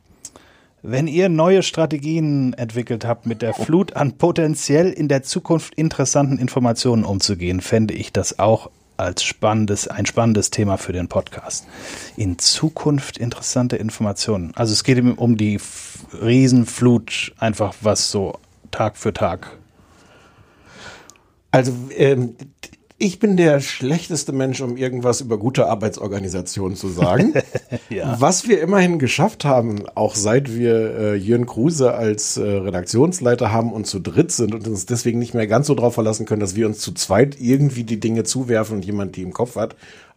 [0.83, 6.37] wenn ihr neue Strategien entwickelt habt, mit der Flut an potenziell in der Zukunft interessanten
[6.37, 11.65] Informationen umzugehen, fände ich das auch als spannendes, ein spannendes Thema für den Podcast.
[12.17, 14.51] In Zukunft interessante Informationen.
[14.55, 15.59] Also es geht um die
[16.21, 18.37] Riesenflut, einfach was so
[18.71, 19.57] Tag für Tag.
[21.51, 22.35] Also ähm,
[22.97, 27.33] ich bin der schlechteste Mensch, um irgendwas über gute Arbeitsorganisation zu sagen.
[27.89, 28.15] ja.
[28.19, 33.73] Was wir immerhin geschafft haben, auch seit wir äh, Jürgen Kruse als äh, Redaktionsleiter haben
[33.73, 36.55] und zu dritt sind und uns deswegen nicht mehr ganz so drauf verlassen können, dass
[36.55, 39.75] wir uns zu zweit irgendwie die Dinge zuwerfen und jemand die im Kopf hat.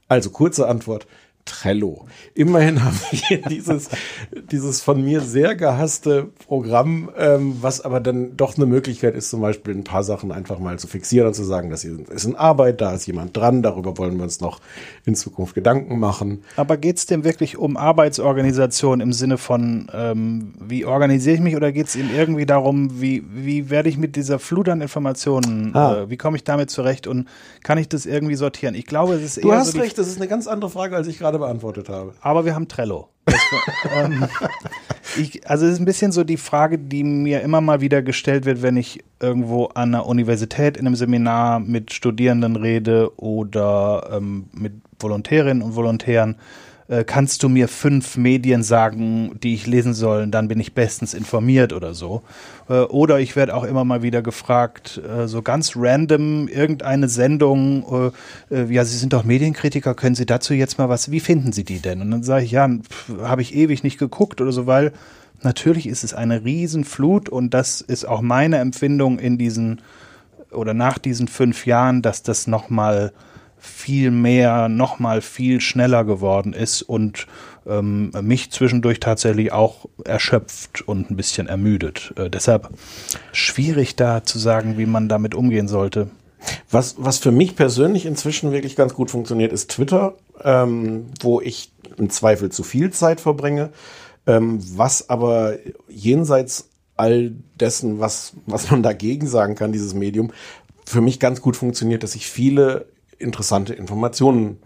[0.09, 1.07] Also kurze Antwort.
[1.47, 2.07] Trello.
[2.35, 3.89] Immerhin haben wir dieses,
[4.51, 9.41] dieses von mir sehr gehasste Programm, ähm, was aber dann doch eine Möglichkeit ist, zum
[9.41, 12.81] Beispiel ein paar Sachen einfach mal zu fixieren und zu sagen, das ist in Arbeit,
[12.81, 14.61] da ist jemand dran, darüber wollen wir uns noch
[15.07, 16.43] in Zukunft Gedanken machen.
[16.57, 21.57] Aber geht es dem wirklich um Arbeitsorganisation im Sinne von, ähm, wie organisiere ich mich
[21.57, 25.75] oder geht es ihm irgendwie darum, wie, wie werde ich mit dieser Flut an Informationen,
[25.75, 26.03] ah.
[26.03, 27.29] äh, wie komme ich damit zurecht und
[27.63, 28.75] kann ich das irgendwie sortieren?
[28.75, 29.45] Ich glaube, es ist eher.
[29.45, 31.88] Du hast so recht, das ist eine ganz andere Frage, als ich gerade gerade beantwortet
[31.88, 32.14] habe.
[32.20, 33.09] Aber wir haben Trello.
[33.25, 33.40] Das,
[33.94, 34.29] ähm,
[35.18, 38.44] ich, also es ist ein bisschen so die Frage, die mir immer mal wieder gestellt
[38.44, 44.49] wird, wenn ich irgendwo an einer Universität in einem Seminar mit Studierenden rede oder ähm,
[44.53, 46.37] mit Volontärinnen und Volontären
[46.88, 51.14] äh, kannst du mir fünf Medien sagen, die ich lesen soll, dann bin ich bestens
[51.14, 52.22] informiert oder so.
[52.68, 58.12] Äh, oder ich werde auch immer mal wieder gefragt, äh, so ganz random irgendeine Sendung,
[58.51, 61.53] äh, äh, ja, Sie sind doch Medienkritiker, können Sie dazu jetzt mal was, wie finden
[61.53, 62.01] Sie die denn?
[62.01, 62.68] Und dann sage ich, ja,
[63.22, 64.92] habe ich ewig nicht geguckt oder so, weil
[65.42, 69.81] natürlich ist es eine Riesenflut und das ist auch meine Empfindung in diesen
[70.53, 73.12] oder nach diesen fünf Jahren, dass das nochmal
[73.66, 77.26] viel mehr, nochmal viel schneller geworden ist und
[77.66, 82.14] ähm, mich zwischendurch tatsächlich auch erschöpft und ein bisschen ermüdet.
[82.16, 82.70] Äh, deshalb
[83.33, 86.09] schwierig da zu sagen, wie man damit umgehen sollte.
[86.70, 91.72] Was, was für mich persönlich inzwischen wirklich ganz gut funktioniert, ist Twitter, ähm, wo ich
[91.96, 93.70] im Zweifel zu viel Zeit verbringe,
[94.26, 95.57] ähm, was aber
[95.88, 100.33] jenseits all dessen, was, was man dagegen sagen kann, dieses Medium,
[100.85, 102.87] für mich ganz gut funktioniert, dass ich viele
[103.18, 104.59] interessante Informationen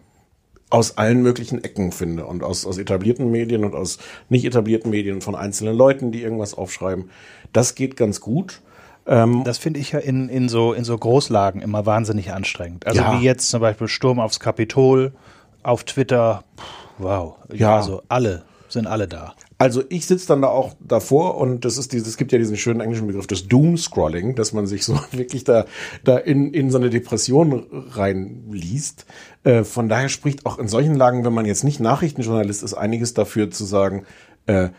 [0.71, 5.21] aus allen möglichen Ecken finde und aus, aus etablierten Medien und aus nicht etablierten Medien
[5.21, 7.11] von einzelnen Leuten, die irgendwas aufschreiben.
[7.53, 8.61] Das geht ganz gut.
[9.07, 12.87] Ähm, das finde ich ja in, in, so, in so Großlagen immer wahnsinnig anstrengend.
[12.87, 13.19] Also ja.
[13.19, 15.13] wie jetzt zum Beispiel Sturm aufs Kapitol
[15.65, 16.45] auf Twitter.
[16.99, 17.37] Wow.
[17.53, 17.77] Ja.
[17.77, 19.35] Also alle sind alle da.
[19.61, 22.57] Also ich sitze dann da auch davor und das ist dieses, es gibt ja diesen
[22.57, 25.67] schönen englischen Begriff des Doom-Scrolling, dass man sich so wirklich da,
[26.03, 29.05] da in, in so eine Depression reinliest.
[29.45, 33.13] Äh, von daher spricht auch in solchen Lagen, wenn man jetzt nicht Nachrichtenjournalist ist, einiges
[33.13, 34.07] dafür zu sagen,
[34.47, 34.71] äh,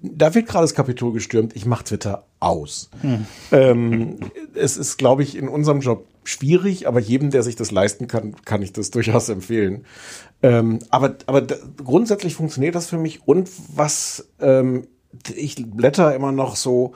[0.00, 2.88] da wird gerade das Kapitol gestürmt, ich mache Twitter aus.
[3.02, 3.26] Hm.
[3.52, 4.16] Ähm,
[4.54, 8.34] es ist, glaube ich, in unserem Job schwierig, aber jedem, der sich das leisten kann,
[8.44, 9.84] kann ich das durchaus empfehlen.
[10.42, 11.42] Ähm, aber aber
[11.82, 13.26] grundsätzlich funktioniert das für mich.
[13.26, 14.86] Und was ähm,
[15.34, 16.94] ich blätter immer noch so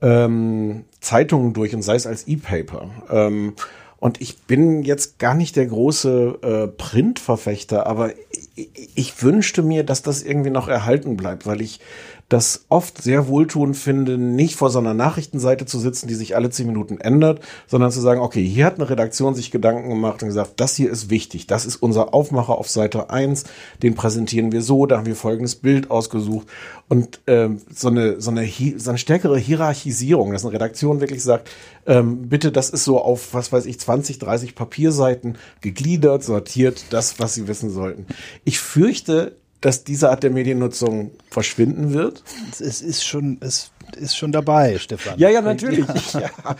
[0.00, 2.90] ähm, Zeitungen durch und sei es als E-Paper.
[3.10, 3.54] Ähm,
[4.00, 8.12] und ich bin jetzt gar nicht der große äh, Printverfechter, aber
[8.54, 11.80] ich, ich wünschte mir, dass das irgendwie noch erhalten bleibt, weil ich
[12.28, 16.50] das oft sehr wohltuend finde, nicht vor so einer Nachrichtenseite zu sitzen, die sich alle
[16.50, 20.28] zehn Minuten ändert, sondern zu sagen, okay, hier hat eine Redaktion sich Gedanken gemacht und
[20.28, 23.44] gesagt, das hier ist wichtig, das ist unser Aufmacher auf Seite eins,
[23.82, 26.48] den präsentieren wir so, da haben wir folgendes Bild ausgesucht
[26.88, 31.48] und ähm, so, eine, so, eine, so eine stärkere Hierarchisierung, dass eine Redaktion wirklich sagt,
[31.86, 37.18] ähm, bitte, das ist so auf, was weiß ich, 20, 30 Papierseiten gegliedert, sortiert, das,
[37.18, 38.06] was Sie wissen sollten.
[38.44, 42.22] Ich fürchte, dass diese Art der Mediennutzung verschwinden wird?
[42.50, 45.18] Es ist schon, es ist schon dabei, Stefan.
[45.18, 45.86] Ja, ja, natürlich.
[46.12, 46.20] Ja.
[46.20, 46.56] ja.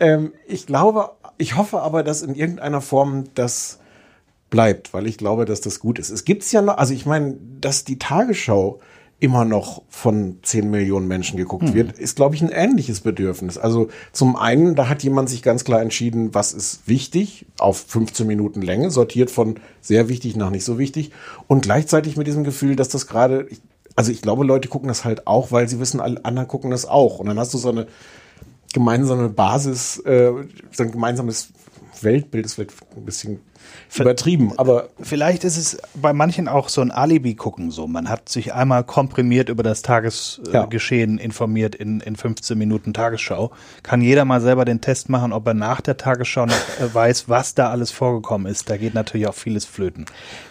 [0.00, 3.78] Ähm, ich glaube, ich hoffe aber, dass in irgendeiner Form das
[4.50, 6.10] bleibt, weil ich glaube, dass das gut ist.
[6.10, 8.80] Es gibt's ja noch, also ich meine, dass die Tagesschau
[9.20, 11.74] immer noch von 10 Millionen Menschen geguckt hm.
[11.74, 13.56] wird, ist, glaube ich, ein ähnliches Bedürfnis.
[13.56, 18.26] Also zum einen, da hat jemand sich ganz klar entschieden, was ist wichtig, auf 15
[18.26, 21.10] Minuten Länge, sortiert von sehr wichtig nach nicht so wichtig.
[21.46, 23.48] Und gleichzeitig mit diesem Gefühl, dass das gerade,
[23.96, 26.84] also ich glaube, Leute gucken das halt auch, weil sie wissen, alle anderen gucken das
[26.84, 27.18] auch.
[27.18, 27.86] Und dann hast du so eine
[28.74, 30.32] gemeinsame Basis, äh,
[30.72, 31.50] so ein gemeinsames
[32.02, 33.40] Weltbild, das wird ein bisschen
[33.96, 37.86] übertrieben, aber Vielleicht ist es bei manchen auch so ein Alibi-Gucken so.
[37.86, 39.86] Man hat sich einmal komprimiert über das Ja.
[39.94, 43.52] Tagesgeschehen informiert in, in 15 Minuten Tagesschau.
[43.82, 47.28] Kann jeder mal selber den Test machen, ob er nach der Tagesschau noch äh, weiß,
[47.28, 48.68] was da alles vorgekommen ist.
[48.68, 50.06] Da geht natürlich auch vieles flöten.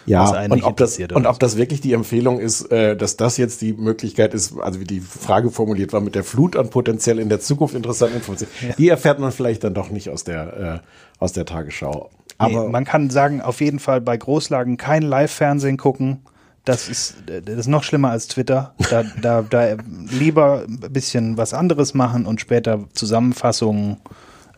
[0.06, 3.60] ja, und ob das und ob das wirklich die Empfehlung ist, äh, dass das jetzt
[3.60, 7.28] die Möglichkeit ist, also wie die Frage formuliert war, mit der Flut an potenziell in
[7.28, 10.86] der Zukunft interessanten Informationen, die erfährt man vielleicht dann doch nicht aus der äh,
[11.18, 12.10] aus der Tagesschau.
[12.40, 16.22] Nee, Aber man kann sagen, auf jeden Fall bei Großlagen kein Live-Fernsehen gucken.
[16.64, 18.74] Das ist, das ist noch schlimmer als Twitter.
[18.90, 19.76] Da, da, da
[20.10, 23.98] lieber ein bisschen was anderes machen und später Zusammenfassungen,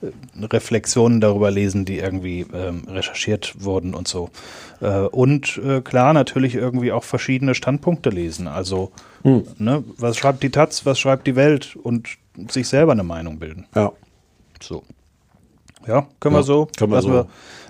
[0.01, 4.31] äh, Reflexionen darüber lesen, die irgendwie ähm, recherchiert wurden und so.
[4.81, 8.47] Äh, und äh, klar, natürlich irgendwie auch verschiedene Standpunkte lesen.
[8.47, 8.92] Also,
[9.59, 12.09] ne, was schreibt die Taz, was schreibt die Welt und
[12.49, 13.66] sich selber eine Meinung bilden.
[13.75, 13.92] ja.
[14.61, 14.85] So.
[15.87, 16.68] Ja, können Ja, wir so.
[16.77, 17.12] können wir lassen, so.
[17.14, 17.27] Wir,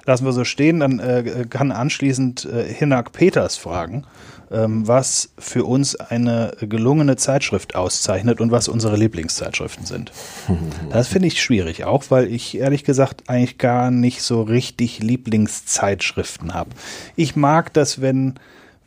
[0.06, 0.80] lassen wir so stehen.
[0.80, 4.04] Dann äh, kann anschließend äh, Hinak Peters fragen,
[4.50, 10.12] ähm, was für uns eine gelungene Zeitschrift auszeichnet und was unsere Lieblingszeitschriften sind.
[10.90, 16.54] Das finde ich schwierig, auch weil ich ehrlich gesagt eigentlich gar nicht so richtig Lieblingszeitschriften
[16.54, 16.70] habe.
[17.16, 18.34] Ich mag das, wenn,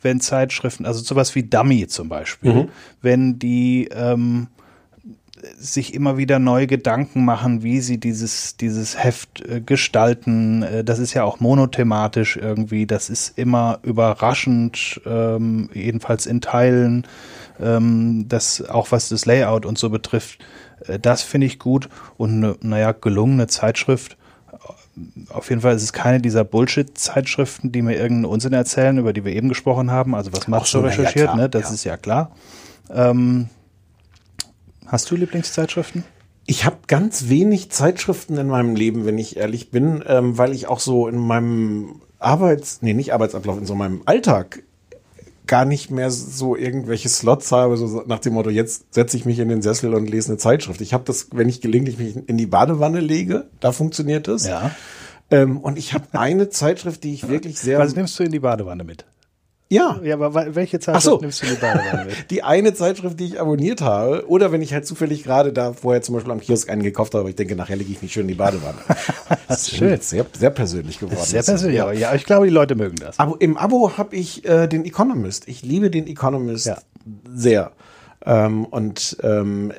[0.02, 2.68] wenn Zeitschriften, also sowas wie Dummy zum Beispiel,
[3.02, 4.48] wenn die ähm,
[5.58, 10.62] sich immer wieder neue Gedanken machen, wie sie dieses, dieses Heft äh, gestalten.
[10.62, 12.86] Äh, das ist ja auch monothematisch irgendwie.
[12.86, 17.06] Das ist immer überraschend, ähm, jedenfalls in Teilen.
[17.60, 20.38] Ähm, das, auch was das Layout und so betrifft,
[20.86, 21.88] äh, das finde ich gut.
[22.16, 24.16] Und eine, naja, gelungene Zeitschrift.
[25.30, 29.24] Auf jeden Fall ist es keine dieser Bullshit-Zeitschriften, die mir irgendeinen Unsinn erzählen, über die
[29.24, 30.14] wir eben gesprochen haben.
[30.14, 31.48] Also was machst so, du na ja, recherchiert, ne?
[31.48, 31.74] Das ja.
[31.74, 32.32] ist ja klar.
[32.92, 33.48] Ähm,
[34.90, 36.02] Hast du Lieblingszeitschriften?
[36.46, 40.66] Ich habe ganz wenig Zeitschriften in meinem Leben, wenn ich ehrlich bin, ähm, weil ich
[40.66, 44.64] auch so in meinem Arbeits-, nee, nicht Arbeitsablauf, in so meinem Alltag
[45.46, 49.38] gar nicht mehr so irgendwelche Slots habe, so nach dem Motto, jetzt setze ich mich
[49.38, 50.80] in den Sessel und lese eine Zeitschrift.
[50.80, 54.46] Ich habe das, wenn ich gelegentlich mich in die Badewanne lege, da funktioniert es.
[54.46, 54.72] Ja.
[55.30, 57.78] Ähm, und ich habe eine Zeitschrift, die ich wirklich sehr...
[57.78, 59.04] Was nimmst du in die Badewanne mit?
[59.70, 61.18] Ja, Ja, aber welche Zeitschrift so.
[61.20, 62.16] nimmst du die Badewanne mit?
[62.30, 66.02] die eine Zeitschrift, die ich abonniert habe, oder wenn ich halt zufällig gerade da vorher
[66.02, 68.22] zum Beispiel am Kiosk einen gekauft habe, aber ich denke, nachher lege ich mich schön
[68.22, 68.78] in die Badewanne.
[69.48, 70.00] Das ist schön.
[70.00, 71.24] Sehr, sehr persönlich geworden.
[71.24, 73.18] Sehr persönlich, aber ja, ich glaube, die Leute mögen das.
[73.18, 75.48] Aber im Abo habe ich äh, den Economist.
[75.48, 76.78] Ich liebe den Economist Ja.
[77.34, 77.72] sehr.
[78.24, 79.72] Ähm, und ähm,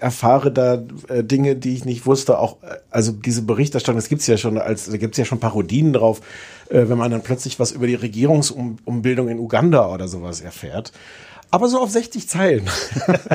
[0.00, 2.38] erfahre da äh, Dinge, die ich nicht wusste.
[2.38, 5.92] Auch äh, also diese Berichterstattung, das gibt's ja schon als, da gibt's ja schon Parodien
[5.92, 6.20] drauf,
[6.70, 10.92] äh, wenn man dann plötzlich was über die Regierungsumbildung in Uganda oder sowas erfährt.
[11.50, 12.68] Aber so auf 60 Zeilen.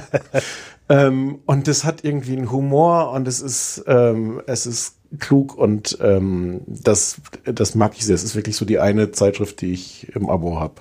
[0.90, 5.98] ähm, und das hat irgendwie einen Humor und es ist, ähm, es ist klug und
[6.02, 8.16] ähm, das, das mag ich sehr.
[8.16, 10.76] Es ist wirklich so die eine Zeitschrift, die ich im Abo habe.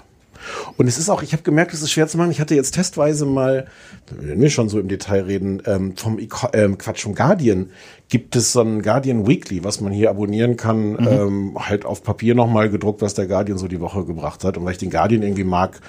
[0.76, 2.30] Und es ist auch, ich habe gemerkt, es ist schwer zu machen.
[2.30, 3.66] Ich hatte jetzt testweise mal,
[4.10, 7.70] wenn wir schon so im Detail reden, ähm, vom Eco ähm, Quatsch, vom Guardian
[8.08, 12.34] gibt es so ein Guardian Weekly, was man hier abonnieren kann, ähm, halt auf Papier
[12.34, 14.56] nochmal gedruckt, was der Guardian so die Woche gebracht hat.
[14.56, 15.80] Und weil ich den Guardian irgendwie mag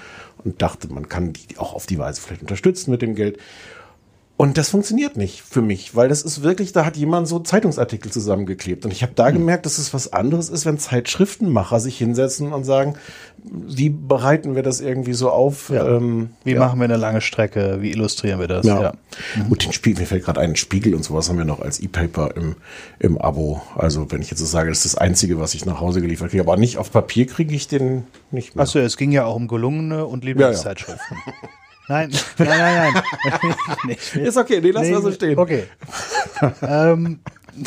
[0.44, 3.38] und dachte, man kann die auch auf die Weise vielleicht unterstützen mit dem Geld.
[4.42, 8.12] Und das funktioniert nicht für mich, weil das ist wirklich, da hat jemand so Zeitungsartikel
[8.12, 8.84] zusammengeklebt.
[8.86, 12.64] Und ich habe da gemerkt, dass es was anderes ist, wenn Zeitschriftenmacher sich hinsetzen und
[12.64, 12.96] sagen,
[13.44, 15.70] wie bereiten wir das irgendwie so auf?
[15.70, 16.60] Ähm, Wie ja.
[16.60, 17.84] machen wir eine lange Strecke?
[17.84, 18.66] Wie illustrieren wir das?
[18.66, 18.94] Ja.
[19.48, 22.36] Gut, den Spiegel, mir fällt gerade ein Spiegel und sowas haben wir noch als E-Paper
[22.36, 22.56] im,
[22.98, 23.62] im Abo.
[23.76, 26.32] Also wenn ich jetzt so sage, das ist das Einzige, was ich nach Hause geliefert
[26.32, 26.42] kriege.
[26.42, 28.64] Aber nicht auf Papier kriege ich den nicht mehr.
[28.64, 31.18] Achso, es ging ja auch um gelungene und Lieblingszeitschriften.
[31.92, 33.56] Nein, nein, nein, nein.
[33.88, 34.16] nicht.
[34.16, 35.38] Ist okay, nee, lass mal so stehen.
[35.38, 35.64] Okay.
[36.62, 37.20] ähm,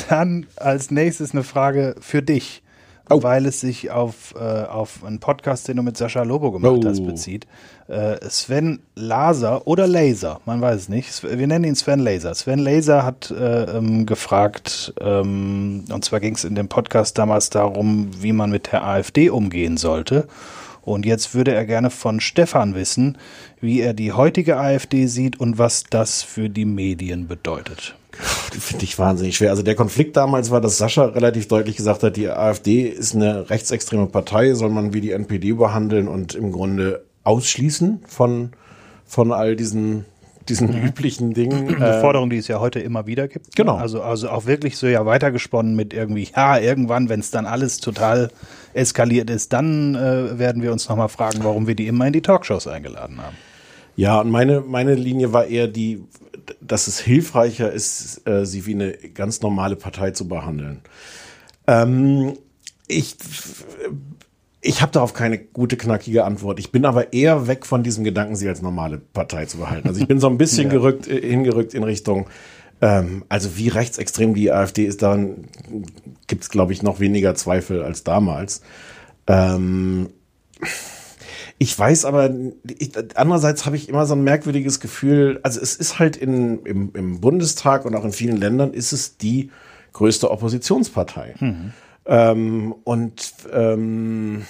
[0.09, 2.63] dann als nächstes eine Frage für dich,
[3.11, 3.23] Oh.
[3.23, 6.89] weil es sich auf, äh, auf einen Podcast, den du mit Sascha Lobo gemacht Oh.
[6.89, 7.47] hast, bezieht.
[7.87, 11.23] Äh, Sven Laser oder Laser, man weiß es nicht.
[11.23, 12.35] Wir nennen ihn Sven Laser.
[12.35, 17.51] Sven Laser hat äh, ähm, gefragt, ähm, und zwar ging es in dem Podcast damals
[17.51, 20.27] darum, wie man mit der AfD umgehen sollte.
[20.85, 23.19] Und jetzt würde er gerne von Stefan wissen,
[23.61, 27.95] wie er die heutige AfD sieht und was das für die Medien bedeutet.
[28.53, 29.51] Finde ich wahnsinnig schwer.
[29.51, 33.51] Also der Konflikt damals war, dass Sascha relativ deutlich gesagt hat, die AfD ist eine
[33.51, 38.51] rechtsextreme Partei, soll man wie die NPD behandeln und im Grunde ausschließen von,
[39.07, 40.05] von all diesen,
[40.49, 41.77] diesen üblichen Dingen.
[41.77, 43.57] Eine Äh, Forderung, die es ja heute immer wieder gibt.
[43.57, 43.77] Genau.
[43.77, 47.79] Also, also auch wirklich so ja weitergesponnen mit irgendwie, ja, irgendwann, wenn es dann alles
[47.79, 48.31] total
[48.73, 52.23] eskaliert ist, dann äh, werden wir uns nochmal fragen, warum wir die immer in die
[52.23, 53.37] Talkshows eingeladen haben.
[53.97, 56.03] Ja, und meine, meine Linie war eher die,
[56.61, 60.81] dass es hilfreicher ist, äh, sie wie eine ganz normale Partei zu behandeln.
[61.67, 62.35] Ähm,
[62.89, 63.17] ich
[64.65, 66.59] ich habe darauf keine gute, knackige Antwort.
[66.59, 69.87] Ich bin aber eher weg von diesem Gedanken, sie als normale Partei zu behalten.
[69.87, 70.71] Also ich bin so ein bisschen ja.
[70.71, 72.27] gerückt, äh, hingerückt in Richtung,
[72.81, 75.49] ähm, also wie rechtsextrem die AfD ist, daran
[76.27, 78.63] gibt es, glaube ich, noch weniger Zweifel als damals.
[79.27, 80.09] Ähm,
[81.59, 82.31] ich weiß aber,
[82.79, 86.91] ich, andererseits habe ich immer so ein merkwürdiges Gefühl, also es ist halt in, im,
[86.95, 89.51] im Bundestag und auch in vielen Ländern ist es die
[89.93, 91.35] größte Oppositionspartei.
[91.39, 91.73] Mhm.
[92.07, 94.45] Ähm, und ähm,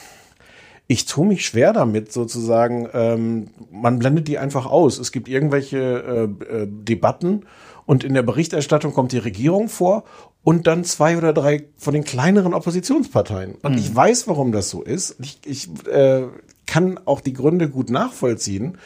[0.86, 4.98] ich tue mich schwer damit, sozusagen, ähm, man blendet die einfach aus.
[4.98, 7.46] Es gibt irgendwelche äh, äh, Debatten
[7.86, 10.04] und in der Berichterstattung kommt die Regierung vor
[10.42, 13.54] und dann zwei oder drei von den kleineren Oppositionsparteien.
[13.62, 13.78] Und mhm.
[13.78, 15.16] ich weiß, warum das so ist.
[15.20, 16.26] Ich, ich äh,
[16.66, 18.78] kann auch die Gründe gut nachvollziehen.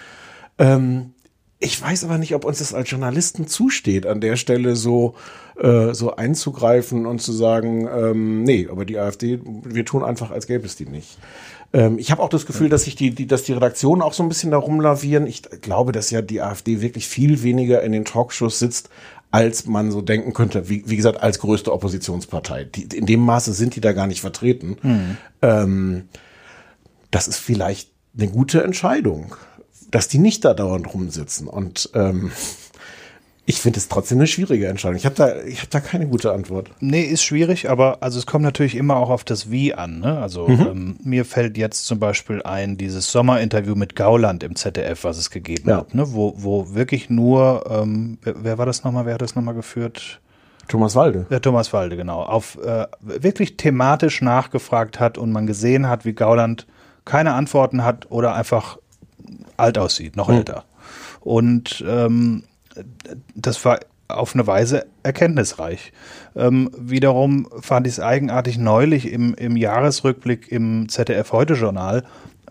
[0.58, 1.14] Ähm,
[1.60, 5.14] ich weiß aber nicht, ob uns das als Journalisten zusteht, an der Stelle so,
[5.58, 10.46] äh, so einzugreifen und zu sagen, ähm, nee, aber die AfD, wir tun einfach, als
[10.46, 11.18] gäbe es die nicht.
[11.72, 14.22] Ähm, ich habe auch das Gefühl, dass sich die, die, dass die Redaktionen auch so
[14.22, 15.26] ein bisschen darum lavieren.
[15.26, 18.88] Ich glaube, dass ja die AfD wirklich viel weniger in den Talkshows sitzt,
[19.32, 20.68] als man so denken könnte.
[20.68, 22.64] Wie, wie gesagt, als größte Oppositionspartei.
[22.64, 24.76] Die, in dem Maße sind die da gar nicht vertreten.
[24.80, 25.16] Mhm.
[25.42, 26.08] Ähm,
[27.10, 29.34] das ist vielleicht eine gute Entscheidung
[29.90, 31.48] dass die nicht da dauernd rumsitzen.
[31.48, 32.30] Und ähm,
[33.48, 34.98] ich finde es trotzdem eine schwierige Entscheidung.
[34.98, 36.70] Ich habe da, ich habe da keine gute Antwort.
[36.80, 40.00] Nee, ist schwierig, aber also es kommt natürlich immer auch auf das Wie an.
[40.00, 40.18] Ne?
[40.18, 40.60] Also mhm.
[40.60, 45.30] ähm, mir fällt jetzt zum Beispiel ein dieses Sommerinterview mit Gauland im ZDF, was es
[45.30, 45.78] gegeben ja.
[45.78, 46.12] hat, ne?
[46.12, 50.20] wo, wo wirklich nur, ähm, wer, wer war das nochmal, wer hat das nochmal geführt?
[50.68, 51.24] Thomas Walde.
[51.30, 52.20] Ja, Thomas Walde, genau.
[52.20, 56.66] Auf äh, wirklich thematisch nachgefragt hat und man gesehen hat, wie Gauland
[57.06, 58.76] keine Antworten hat oder einfach
[59.56, 60.36] alt aussieht, noch mhm.
[60.36, 60.64] älter.
[61.20, 62.44] Und ähm,
[63.34, 65.92] das war auf eine Weise erkenntnisreich.
[66.34, 72.04] Ähm, wiederum fand ich es eigenartig neulich im, im Jahresrückblick im ZDF Heute Journal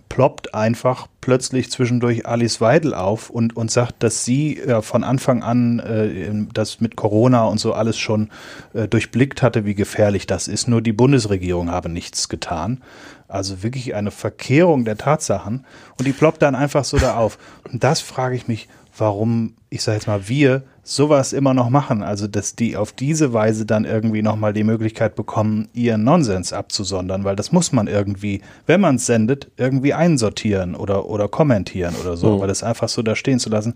[0.09, 5.43] ploppt einfach plötzlich zwischendurch Alice Weidel auf und, und sagt, dass sie ja, von Anfang
[5.43, 8.29] an äh, das mit Corona und so alles schon
[8.73, 10.67] äh, durchblickt hatte, wie gefährlich das ist.
[10.67, 12.81] Nur die Bundesregierung habe nichts getan.
[13.27, 15.65] Also wirklich eine Verkehrung der Tatsachen.
[15.99, 17.37] Und die ploppt dann einfach so da auf.
[17.71, 22.01] Und das frage ich mich, warum, ich sage jetzt mal, wir sowas immer noch machen.
[22.01, 27.25] Also, dass die auf diese Weise dann irgendwie nochmal die Möglichkeit bekommen, ihren Nonsens abzusondern,
[27.25, 32.15] weil das muss man irgendwie, wenn man es sendet, irgendwie einsortieren oder, oder kommentieren oder
[32.15, 32.29] so.
[32.29, 32.33] Mhm.
[32.35, 33.73] Aber das einfach so da stehen zu lassen,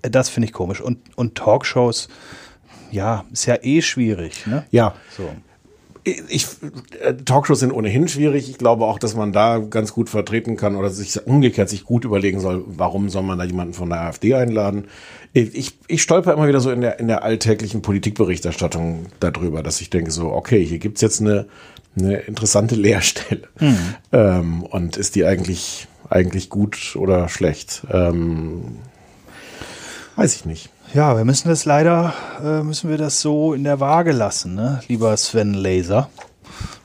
[0.00, 0.80] das finde ich komisch.
[0.80, 2.08] Und, und Talkshows,
[2.90, 4.46] ja, ist ja eh schwierig.
[4.46, 4.64] Ne?
[4.70, 4.94] Ja.
[5.14, 5.28] So
[6.06, 6.46] ich,
[7.02, 8.48] äh, Talkshows sind ohnehin schwierig.
[8.48, 12.04] Ich glaube auch, dass man da ganz gut vertreten kann oder sich umgekehrt sich gut
[12.04, 14.84] überlegen soll, warum soll man da jemanden von der AfD einladen.
[15.32, 19.90] Ich, ich stolper immer wieder so in der, in der alltäglichen Politikberichterstattung darüber, dass ich
[19.90, 21.46] denke so, okay, hier gibt's jetzt eine,
[21.98, 23.48] eine interessante Leerstelle.
[23.58, 23.94] Mhm.
[24.12, 27.82] Ähm, und ist die eigentlich, eigentlich gut oder schlecht?
[27.90, 28.78] Ähm,
[30.14, 30.70] weiß ich nicht.
[30.96, 34.80] Ja, wir müssen das leider, äh, müssen wir das so in der Waage lassen, ne?
[34.88, 36.08] lieber Sven Laser.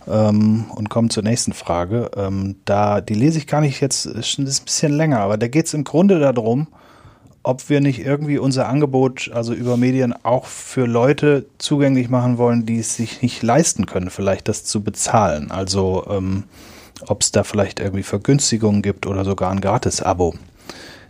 [0.05, 2.11] Ähm, und kommen zur nächsten Frage.
[2.17, 5.67] Ähm, da, die lese ich gar nicht jetzt, ist ein bisschen länger, aber da geht
[5.67, 6.67] es im Grunde darum,
[7.43, 12.65] ob wir nicht irgendwie unser Angebot, also über Medien, auch für Leute zugänglich machen wollen,
[12.65, 15.51] die es sich nicht leisten können, vielleicht das zu bezahlen.
[15.51, 16.43] Also ähm,
[17.07, 20.33] ob es da vielleicht irgendwie Vergünstigungen gibt oder sogar ein Gratis-Abo.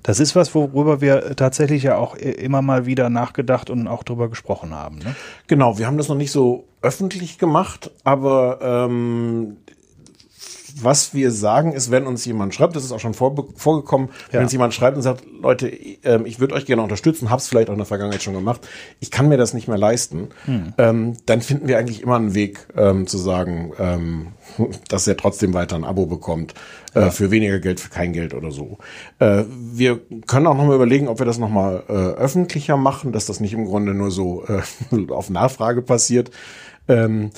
[0.03, 4.29] Das ist was, worüber wir tatsächlich ja auch immer mal wieder nachgedacht und auch drüber
[4.29, 4.97] gesprochen haben.
[4.99, 5.15] Ne?
[5.47, 9.57] Genau, wir haben das noch nicht so öffentlich gemacht, aber ähm,
[10.81, 14.33] was wir sagen ist, wenn uns jemand schreibt, das ist auch schon vor, vorgekommen, ja.
[14.33, 17.69] wenn uns jemand schreibt und sagt, Leute, ähm, ich würde euch gerne unterstützen, hab's vielleicht
[17.69, 18.67] auch in der Vergangenheit schon gemacht,
[18.99, 20.73] ich kann mir das nicht mehr leisten, hm.
[20.77, 24.27] ähm, dann finden wir eigentlich immer einen Weg ähm, zu sagen, ähm,
[24.89, 26.53] dass er trotzdem weiter ein Abo bekommt,
[26.93, 27.09] äh, ja.
[27.11, 28.77] für weniger Geld, für kein Geld oder so.
[29.19, 33.39] Äh, wir können auch nochmal überlegen, ob wir das nochmal äh, öffentlicher machen, dass das
[33.39, 36.31] nicht im Grunde nur so äh, auf Nachfrage passiert.
[36.87, 37.31] Ähm,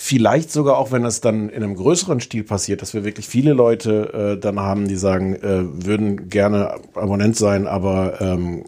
[0.00, 3.52] vielleicht sogar auch, wenn es dann in einem größeren Stil passiert, dass wir wirklich viele
[3.52, 8.64] Leute äh, dann haben, die sagen, äh, würden gerne Abonnent sein, aber ähm,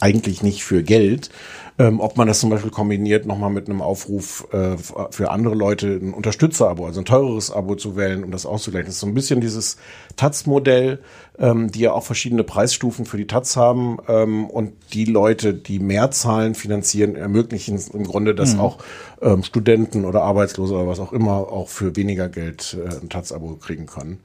[0.00, 1.30] eigentlich nicht für Geld.
[1.78, 4.78] Ähm, ob man das zum Beispiel kombiniert nochmal mit einem Aufruf äh,
[5.10, 8.86] für andere Leute, ein Unterstützer-Abo, also ein teureres Abo zu wählen, um das auszugleichen.
[8.86, 9.76] Das ist so ein bisschen dieses
[10.16, 11.00] Taz-Modell,
[11.38, 15.78] ähm, die ja auch verschiedene Preisstufen für die Taz haben ähm, und die Leute, die
[15.78, 18.60] mehr zahlen, finanzieren, ermöglichen im Grunde, dass mhm.
[18.60, 18.78] auch
[19.20, 23.56] ähm, Studenten oder Arbeitslose oder was auch immer auch für weniger Geld äh, ein Taz-Abo
[23.56, 24.20] kriegen können.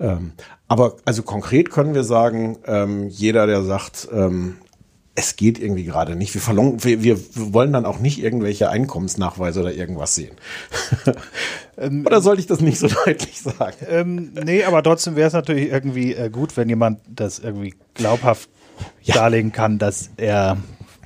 [0.00, 0.32] Ähm,
[0.66, 4.56] aber also konkret können wir sagen, ähm, jeder, der sagt, ähm,
[5.18, 6.32] es geht irgendwie gerade nicht.
[6.32, 10.36] Wir, verlangen, wir, wir wollen dann auch nicht irgendwelche Einkommensnachweise oder irgendwas sehen.
[11.80, 13.76] Ähm, oder sollte ich das nicht so deutlich sagen?
[13.88, 18.48] Ähm, nee, aber trotzdem wäre es natürlich irgendwie äh, gut, wenn jemand das irgendwie glaubhaft
[19.04, 19.14] ja.
[19.14, 20.56] darlegen kann, dass er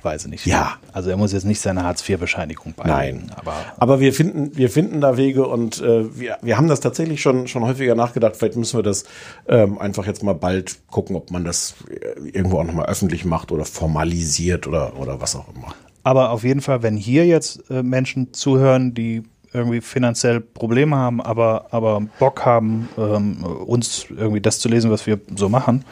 [0.03, 0.45] weiß ich nicht.
[0.45, 0.77] Ja.
[0.91, 3.27] Also er muss jetzt nicht seine Hartz-IV-Bescheinigung beilegen.
[3.27, 3.35] Nein.
[3.35, 7.21] Aber, aber wir finden, wir finden da Wege und äh, wir, wir haben das tatsächlich
[7.21, 8.35] schon, schon häufiger nachgedacht.
[8.35, 9.05] Vielleicht müssen wir das
[9.47, 13.51] ähm, einfach jetzt mal bald gucken, ob man das äh, irgendwo auch nochmal öffentlich macht
[13.51, 15.73] oder formalisiert oder, oder was auch immer.
[16.03, 19.23] Aber auf jeden Fall, wenn hier jetzt äh, Menschen zuhören, die
[19.53, 25.05] irgendwie finanziell Probleme haben, aber, aber Bock haben, ähm, uns irgendwie das zu lesen, was
[25.07, 25.85] wir so machen,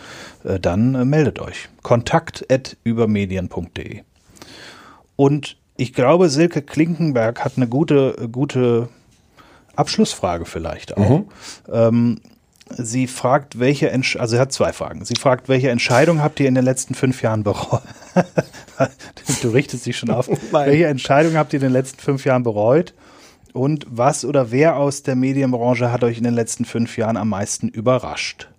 [0.44, 1.70] äh, dann äh, meldet euch.
[1.82, 4.02] Kontakt at übermedien.de.
[5.16, 8.90] Und ich glaube, Silke Klinkenberg hat eine gute, gute
[9.76, 11.10] Abschlussfrage vielleicht auch.
[11.10, 11.26] Mhm.
[11.72, 12.22] Ähm,
[12.78, 15.06] sie fragt, welche, Entsch also sie hat zwei Fragen.
[15.06, 17.82] Sie fragt, welche Entscheidung habt ihr in den letzten fünf Jahren bereut?
[19.42, 20.30] du richtest dich schon auf.
[20.52, 22.94] welche Entscheidung habt ihr in den letzten fünf Jahren bereut?
[23.54, 27.30] Und was oder wer aus der Medienbranche hat euch in den letzten fünf Jahren am
[27.30, 28.50] meisten überrascht?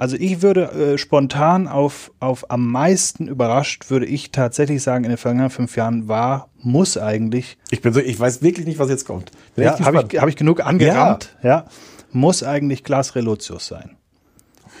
[0.00, 5.10] Also ich würde äh, spontan auf, auf am meisten überrascht, würde ich tatsächlich sagen, in
[5.10, 7.58] den vergangenen fünf Jahren war, muss eigentlich.
[7.70, 9.30] Ich bin so, ich weiß wirklich nicht, was jetzt kommt.
[9.56, 11.36] Bin ja, habe ich, hab ich genug angerannt?
[11.42, 11.48] Ja.
[11.48, 11.64] ja.
[12.12, 13.96] Muss eigentlich Glas Relotius sein.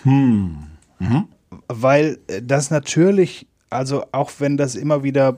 [0.04, 0.68] Hm.
[0.98, 1.28] Mhm.
[1.68, 5.36] Weil äh, das natürlich, also auch wenn das immer wieder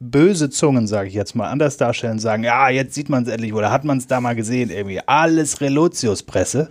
[0.00, 3.54] böse Zungen, sage ich jetzt mal, anders darstellen, sagen, ja, jetzt sieht man es endlich
[3.54, 6.70] oder hat man es da mal gesehen, irgendwie alles Relotius-Presse.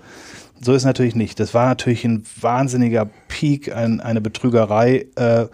[0.61, 1.39] So ist natürlich nicht.
[1.39, 5.07] Das war natürlich ein wahnsinniger Peak, ein, eine Betrügerei.
[5.15, 5.47] Äh,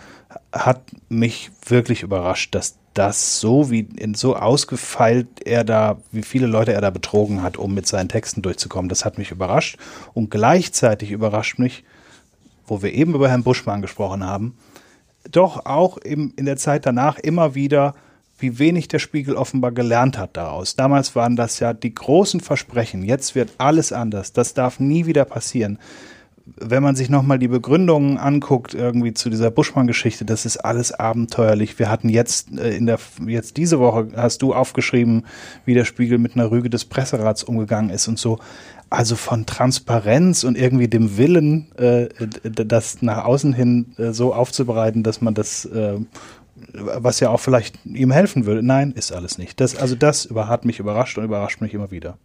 [0.54, 6.74] hat mich wirklich überrascht, dass das so wie so ausgefeilt er da, wie viele Leute
[6.74, 8.90] er da betrogen hat, um mit seinen Texten durchzukommen.
[8.90, 9.78] Das hat mich überrascht.
[10.14, 11.84] Und gleichzeitig überrascht mich,
[12.68, 14.56] wo wir eben über Herrn Buschmann gesprochen haben,
[15.30, 17.94] doch auch im, in der Zeit danach immer wieder,
[18.42, 20.76] wie wenig der Spiegel offenbar gelernt hat daraus.
[20.76, 23.04] Damals waren das ja die großen Versprechen.
[23.04, 24.34] Jetzt wird alles anders.
[24.34, 25.78] Das darf nie wieder passieren.
[26.58, 31.78] Wenn man sich nochmal die Begründungen anguckt, irgendwie zu dieser Buschmann-Geschichte, das ist alles abenteuerlich.
[31.78, 35.26] Wir hatten jetzt äh, in der, jetzt diese Woche hast du aufgeschrieben,
[35.66, 38.40] wie der Spiegel mit einer Rüge des Presserats umgegangen ist und so.
[38.92, 42.10] Also von Transparenz und irgendwie dem Willen, äh,
[42.44, 45.98] das nach außen hin äh, so aufzubereiten, dass man das, äh,
[46.74, 48.62] was ja auch vielleicht ihm helfen würde.
[48.62, 49.62] Nein, ist alles nicht.
[49.62, 52.18] Das, also das hat mich überrascht und überrascht mich immer wieder.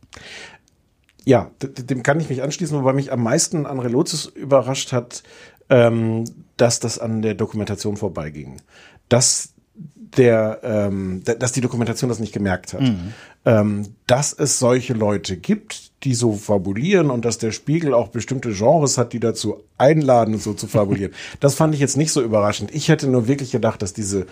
[1.25, 5.23] Ja, dem kann ich mich anschließen, wobei mich am meisten an Relotius überrascht hat,
[5.71, 6.25] ähm,
[6.57, 8.57] dass das an der Dokumentation vorbeiging.
[9.09, 9.55] Dass
[10.17, 12.83] der, ähm, dass die Dokumentation das nicht gemerkt hat.
[12.83, 13.13] Mhm.
[13.45, 18.53] Ähm, dass es solche Leute gibt, die so fabulieren und dass der Spiegel auch bestimmte
[18.53, 21.13] Genres hat, die dazu einladen, so zu fabulieren.
[21.41, 22.75] das fand ich jetzt nicht so überraschend.
[22.75, 24.27] Ich hätte nur wirklich gedacht, dass diese,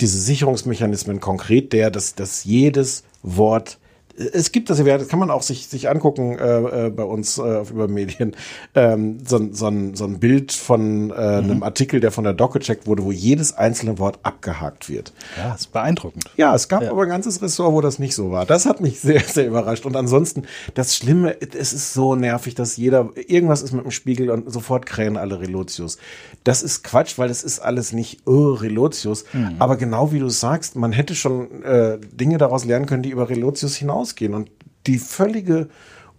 [0.00, 3.78] diese Sicherungsmechanismen konkret der, dass, dass jedes Wort
[4.18, 7.42] es gibt das, das kann man auch sich, sich angucken äh, äh, bei uns äh,
[7.42, 8.34] auf Übermedien,
[8.74, 11.50] ähm, so, so, ein, so ein Bild von äh, mhm.
[11.50, 15.12] einem Artikel, der von der Doc gecheckt wurde, wo jedes einzelne Wort abgehakt wird.
[15.36, 16.24] Ja, ist beeindruckend.
[16.36, 16.90] Ja, es gab ja.
[16.90, 18.44] aber ein ganzes Ressort, wo das nicht so war.
[18.44, 19.86] Das hat mich sehr, sehr überrascht.
[19.86, 20.44] Und ansonsten,
[20.74, 24.86] das Schlimme, es ist so nervig, dass jeder, irgendwas ist mit dem Spiegel und sofort
[24.86, 25.98] krähen alle Relotius.
[26.44, 29.24] Das ist Quatsch, weil es ist alles nicht oh, Relotius.
[29.32, 29.56] Mhm.
[29.58, 33.28] Aber genau wie du sagst, man hätte schon äh, Dinge daraus lernen können, die über
[33.28, 34.34] Relotius hinaus ausgehen.
[34.34, 34.50] Und
[34.86, 35.68] die völlige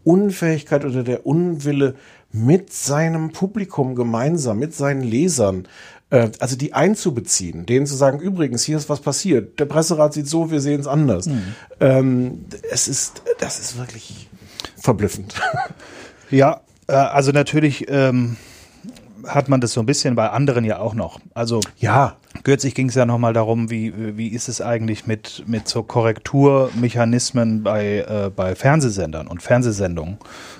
[0.03, 1.95] Unfähigkeit oder der Unwille
[2.31, 5.67] mit seinem Publikum gemeinsam, mit seinen Lesern,
[6.11, 9.59] äh, also die einzubeziehen, denen zu sagen, übrigens, hier ist was passiert.
[9.59, 11.25] Der Presserat sieht so, wir sehen es anders.
[11.27, 11.55] Mhm.
[11.79, 14.29] Ähm, es ist, das ist wirklich
[14.77, 15.35] verblüffend.
[16.31, 18.37] Ja, äh, also natürlich ähm,
[19.27, 21.19] hat man das so ein bisschen bei anderen ja auch noch.
[21.33, 25.67] Also ja, kürzlich ging es ja nochmal darum, wie, wie ist es eigentlich mit, mit
[25.67, 30.17] so Korrekturmechanismen bei, äh, bei Fernsehsendern und Fernsehsendungen,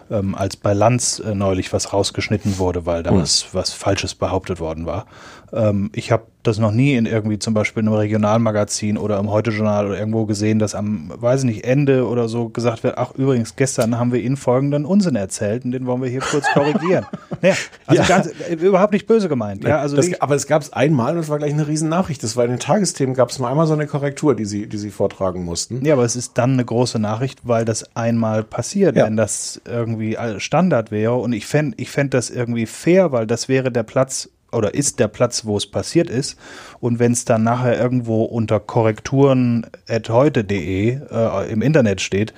[0.10, 3.22] ähm, als bei Lanz äh, neulich was rausgeschnitten wurde, weil da mhm.
[3.22, 5.06] was, was Falsches behauptet worden war.
[5.52, 9.30] Ähm, ich habe das noch nie in irgendwie zum Beispiel in einem Regionalmagazin oder im
[9.30, 13.12] Heute-Journal oder irgendwo gesehen, dass am, weiß ich nicht, Ende oder so gesagt wird, ach
[13.16, 17.06] übrigens, gestern haben wir Ihnen folgenden Unsinn erzählt und den wollen wir hier kurz korrigieren.
[17.42, 17.56] naja,
[17.86, 18.08] also ja.
[18.08, 19.66] ganz, äh, überhaupt nicht böse gemeint.
[19.66, 22.24] Ja, also das, aber es gab es einmal und es war gleich eine Riesennachricht.
[22.24, 24.78] Das war in den Tagesthemen gab es mal einmal so eine Korrektur, die sie, die
[24.78, 25.84] sie vortragen mussten.
[25.86, 29.06] Ja, aber es ist dann eine große Nachricht, weil das einmal passiert, ja.
[29.06, 29.99] wenn das irgendwie
[30.38, 31.16] Standard wäre.
[31.16, 35.00] Und ich fände ich fänd das irgendwie fair, weil das wäre der Platz, oder ist
[35.00, 36.38] der Platz, wo es passiert ist.
[36.80, 42.34] Und wenn es dann nachher irgendwo unter Korrekturen at heute.de äh, im Internet steht,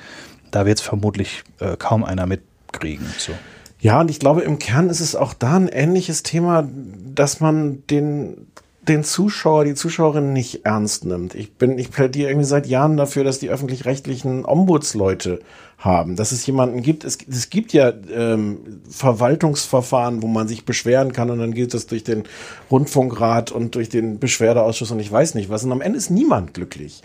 [0.52, 2.42] da wird es vermutlich äh, kaum einer mit
[2.72, 3.06] kriegen.
[3.18, 3.34] So.
[3.80, 6.68] Ja, und ich glaube, im Kern ist es auch da ein ähnliches Thema,
[7.16, 8.48] dass man den,
[8.88, 11.34] den Zuschauer, die Zuschauerin nicht ernst nimmt.
[11.34, 15.40] Ich bin, ich plädiere irgendwie seit Jahren dafür, dass die öffentlich-rechtlichen Ombudsleute
[15.82, 17.04] haben, dass es jemanden gibt.
[17.04, 21.88] Es, es gibt ja ähm, Verwaltungsverfahren, wo man sich beschweren kann und dann geht das
[21.88, 22.24] durch den
[22.70, 25.64] Rundfunkrat und durch den Beschwerdeausschuss und ich weiß nicht was.
[25.64, 27.02] Und am Ende ist niemand glücklich.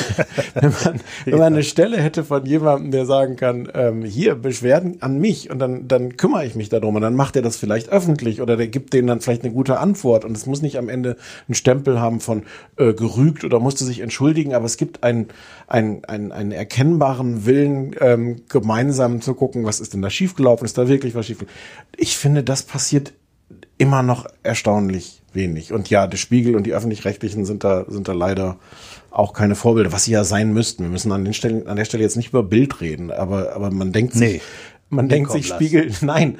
[0.54, 5.02] wenn, man, wenn man eine Stelle hätte von jemandem, der sagen kann, ähm, hier Beschwerden
[5.02, 7.90] an mich und dann, dann kümmere ich mich darum und dann macht er das vielleicht
[7.90, 10.88] öffentlich oder der gibt denen dann vielleicht eine gute Antwort und es muss nicht am
[10.88, 11.16] Ende
[11.46, 12.44] einen Stempel haben von
[12.76, 15.28] äh, gerügt oder musste sich entschuldigen, aber es gibt einen,
[15.66, 20.64] einen, einen, einen erkennbaren Willen, äh, ähm, gemeinsam zu gucken, was ist denn da schiefgelaufen,
[20.64, 21.58] ist da wirklich was schiefgelaufen.
[21.96, 23.12] Ich finde, das passiert
[23.78, 25.72] immer noch erstaunlich wenig.
[25.72, 28.58] Und ja, der Spiegel und die öffentlich-rechtlichen sind da, sind da leider
[29.10, 30.84] auch keine Vorbilder, was sie ja sein müssten.
[30.84, 33.70] Wir müssen an, den Stellen, an der Stelle jetzt nicht über Bild reden, aber, aber
[33.70, 34.34] man denkt nee.
[34.34, 34.42] sich,
[34.94, 36.38] man denkt sich Spiegel, nein.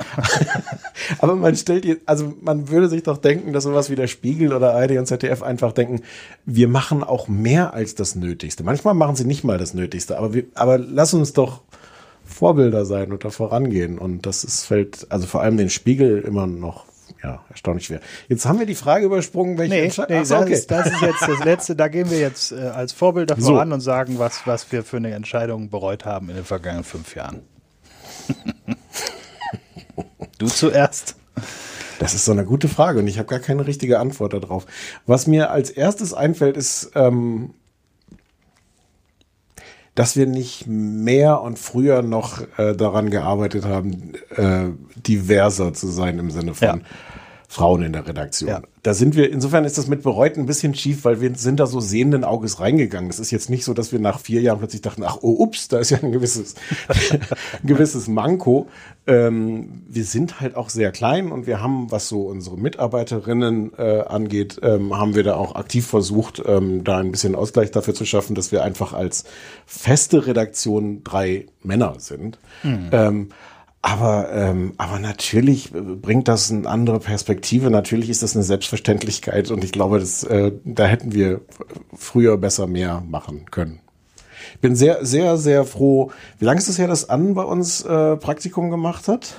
[1.18, 4.74] aber man stellt also man würde sich doch denken, dass sowas wie der Spiegel oder
[4.74, 6.02] ARD und ZDF einfach denken,
[6.46, 8.64] wir machen auch mehr als das Nötigste.
[8.64, 11.62] Manchmal machen sie nicht mal das Nötigste, aber wir, aber lass uns doch
[12.24, 13.98] Vorbilder sein und da vorangehen.
[13.98, 16.86] Und das ist, fällt, also vor allem den Spiegel immer noch
[17.22, 18.00] ja, erstaunlich schwer.
[18.28, 20.52] Jetzt haben wir die Frage übersprungen, welche nee, nee das, okay.
[20.52, 21.76] ist, das ist jetzt das Letzte.
[21.76, 23.52] Da gehen wir jetzt äh, als Vorbilder so.
[23.52, 27.14] voran und sagen, was, was wir für eine Entscheidung bereut haben in den vergangenen fünf
[27.14, 27.42] Jahren.
[30.38, 31.16] du zuerst.
[31.98, 34.66] Das ist so eine gute Frage und ich habe gar keine richtige Antwort darauf.
[35.06, 37.54] Was mir als erstes einfällt, ist, ähm,
[39.94, 46.18] dass wir nicht mehr und früher noch äh, daran gearbeitet haben, äh, diverser zu sein
[46.18, 46.78] im Sinne von ja.
[47.48, 48.48] Frauen in der Redaktion.
[48.50, 48.62] Ja.
[48.82, 51.66] Da sind wir, insofern ist das mit bereut ein bisschen schief, weil wir sind da
[51.66, 53.08] so sehenden Auges reingegangen.
[53.08, 55.68] Es ist jetzt nicht so, dass wir nach vier Jahren plötzlich dachten, ach, oh, ups,
[55.68, 56.54] da ist ja ein gewisses,
[56.88, 58.68] ein gewisses Manko.
[59.06, 64.00] Ähm, wir sind halt auch sehr klein und wir haben, was so unsere Mitarbeiterinnen äh,
[64.00, 68.04] angeht, ähm, haben wir da auch aktiv versucht, ähm, da ein bisschen Ausgleich dafür zu
[68.04, 69.24] schaffen, dass wir einfach als
[69.66, 72.38] feste Redaktion drei Männer sind.
[72.62, 73.28] Mhm.
[73.86, 77.70] Aber, ähm, aber natürlich bringt das eine andere Perspektive.
[77.70, 81.42] Natürlich ist das eine Selbstverständlichkeit und ich glaube, das, äh, da hätten wir
[81.94, 83.80] früher besser mehr machen können.
[84.54, 86.12] Ich bin sehr, sehr, sehr froh.
[86.38, 89.34] Wie lange ist es her, dass Anne bei uns äh, Praktikum gemacht hat?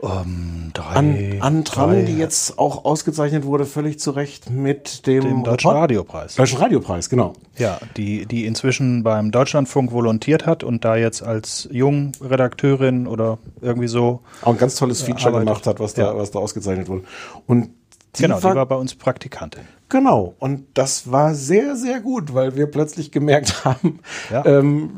[0.00, 5.08] Um, drei, an, an Tran, drei, die jetzt auch ausgezeichnet wurde, völlig zu Recht mit
[5.08, 6.36] dem, dem Deutschen Radiopreis.
[6.36, 7.32] Deutschen Radiopreis, genau.
[7.56, 13.88] Ja, die, die inzwischen beim Deutschlandfunk volontiert hat und da jetzt als Jungredakteurin oder irgendwie
[13.88, 14.20] so.
[14.42, 15.48] Auch ein ganz tolles Feature arbeitet.
[15.48, 16.16] gemacht hat, was da, ja.
[16.16, 17.02] was da ausgezeichnet wurde.
[17.48, 17.70] Und
[18.16, 19.64] die genau, war, die war bei uns Praktikantin.
[19.88, 23.98] Genau, und das war sehr, sehr gut, weil wir plötzlich gemerkt haben,
[24.30, 24.44] ja.
[24.44, 24.90] ähm,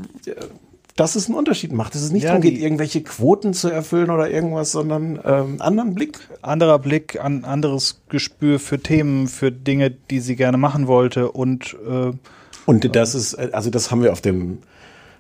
[1.01, 1.95] dass es einen Unterschied macht.
[1.95, 5.95] Dass es nicht ja, darum geht, irgendwelche Quoten zu erfüllen oder irgendwas, sondern ähm, anderen
[5.95, 6.19] Blick.
[6.43, 11.75] Anderer Blick, an anderes Gespür für Themen, für Dinge, die sie gerne machen wollte und
[11.89, 12.13] äh,
[12.67, 14.59] und das ist, äh, also das haben wir auf dem,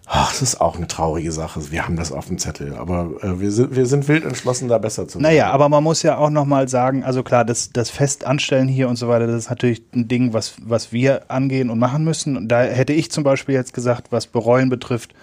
[0.06, 1.72] ach, das ist auch eine traurige Sache.
[1.72, 4.76] Wir haben das auf dem Zettel, aber äh, wir, sind, wir sind wild entschlossen, da
[4.76, 5.22] besser zu machen.
[5.22, 8.96] Naja, aber man muss ja auch nochmal sagen, also klar, das, das Festanstellen hier und
[8.96, 12.36] so weiter, das ist natürlich ein Ding, was, was wir angehen und machen müssen.
[12.36, 15.14] Und da hätte ich zum Beispiel jetzt gesagt, was Bereuen betrifft,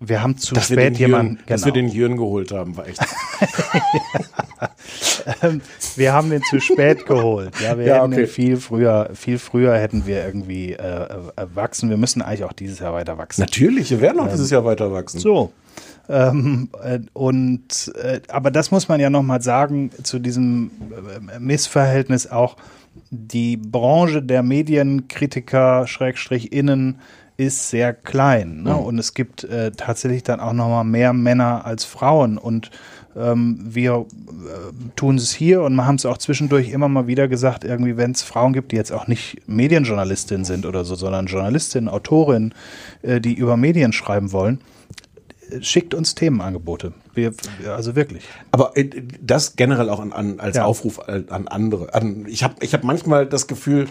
[0.00, 1.36] wir haben zu dass spät jemanden.
[1.36, 1.46] Genau.
[1.46, 1.88] Dass wir genau.
[1.88, 3.00] den Jürgen geholt haben, war echt.
[5.42, 5.60] Ähm,
[5.96, 7.50] wir haben den zu spät geholt.
[7.60, 8.22] Ja, wir ja, hätten okay.
[8.22, 11.08] den viel früher, viel früher hätten wir irgendwie äh, äh,
[11.54, 11.90] wachsen.
[11.90, 13.40] Wir müssen eigentlich auch dieses Jahr weiter wachsen.
[13.40, 15.18] Natürlich, wir werden auch ähm, dieses Jahr weiter wachsen.
[15.18, 15.52] So.
[16.08, 20.70] Ähm, äh, und äh, aber das muss man ja nochmal sagen zu diesem
[21.34, 22.56] äh, Missverhältnis auch
[23.10, 27.00] die Branche der Medienkritiker Schrägstrich innen
[27.36, 28.62] ist sehr klein.
[28.62, 28.72] Ne?
[28.72, 28.78] Mhm.
[28.78, 32.38] Und es gibt äh, tatsächlich dann auch noch mal mehr Männer als Frauen.
[32.38, 32.70] Und
[33.16, 37.64] ähm, wir äh, tun es hier und haben es auch zwischendurch immer mal wieder gesagt,
[37.64, 41.88] irgendwie, wenn es Frauen gibt, die jetzt auch nicht Medienjournalistinnen sind oder so, sondern Journalistinnen,
[41.88, 42.54] Autorinnen,
[43.02, 44.60] äh, die über Medien schreiben wollen,
[45.50, 46.94] äh, schickt uns Themenangebote.
[47.14, 47.32] Wir,
[47.74, 48.24] also wirklich.
[48.50, 50.64] Aber äh, das generell auch an, an als ja.
[50.64, 51.92] Aufruf an andere.
[51.94, 53.88] An, ich habe ich hab manchmal das Gefühl,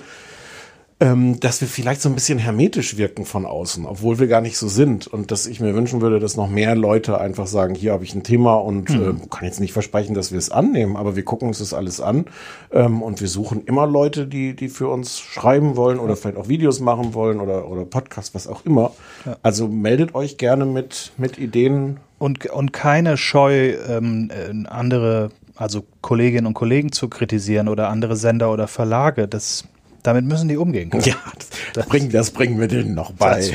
[1.01, 4.57] ähm, dass wir vielleicht so ein bisschen hermetisch wirken von außen, obwohl wir gar nicht
[4.57, 5.07] so sind.
[5.07, 8.15] Und dass ich mir wünschen würde, dass noch mehr Leute einfach sagen, hier habe ich
[8.15, 9.21] ein Thema und mhm.
[9.23, 11.99] äh, kann jetzt nicht versprechen, dass wir es annehmen, aber wir gucken uns das alles
[11.99, 12.25] an
[12.71, 16.47] ähm, und wir suchen immer Leute, die, die für uns schreiben wollen oder vielleicht auch
[16.47, 18.91] Videos machen wollen oder, oder Podcasts, was auch immer.
[19.25, 19.35] Ja.
[19.43, 21.97] Also meldet euch gerne mit, mit Ideen.
[22.19, 28.15] Und, und keine Scheu, ähm, äh, andere, also Kolleginnen und Kollegen zu kritisieren oder andere
[28.15, 29.27] Sender oder Verlage.
[29.27, 29.65] Das
[30.05, 31.03] damit müssen die umgehen können.
[31.03, 33.39] Ja, das, das, bringen, das bringen wir denen noch bei.
[33.39, 33.51] Das,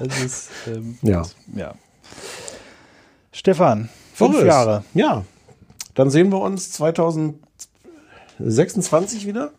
[0.00, 1.22] das ist, ähm, ja.
[1.54, 1.74] ja.
[3.32, 4.84] Stefan, fünf Boris, Jahre.
[4.94, 5.24] Ja.
[5.94, 9.50] Dann sehen wir uns 2026 wieder.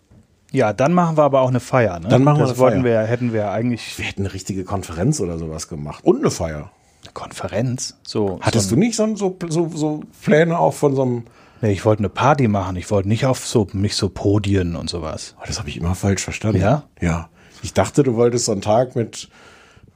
[0.51, 1.99] Ja, dann machen wir aber auch eine Feier.
[1.99, 2.09] Ne?
[2.09, 3.01] Dann machen wir das eine wollten Feier.
[3.01, 6.03] wir, hätten wir eigentlich Wir hätten eine richtige Konferenz oder sowas gemacht.
[6.03, 6.69] Und eine Feier.
[7.03, 7.97] eine Konferenz.
[8.03, 11.23] So, Hattest so du nicht so, so, so Pläne auch von so einem.
[11.63, 12.75] Nee, ich wollte eine Party machen.
[12.75, 15.33] Ich wollte nicht auf so, nicht so Podien und sowas.
[15.39, 16.59] Oh, das habe ich immer falsch verstanden.
[16.59, 16.83] Ja?
[16.99, 17.29] Ja.
[17.61, 19.29] Ich dachte, du wolltest so einen Tag mit,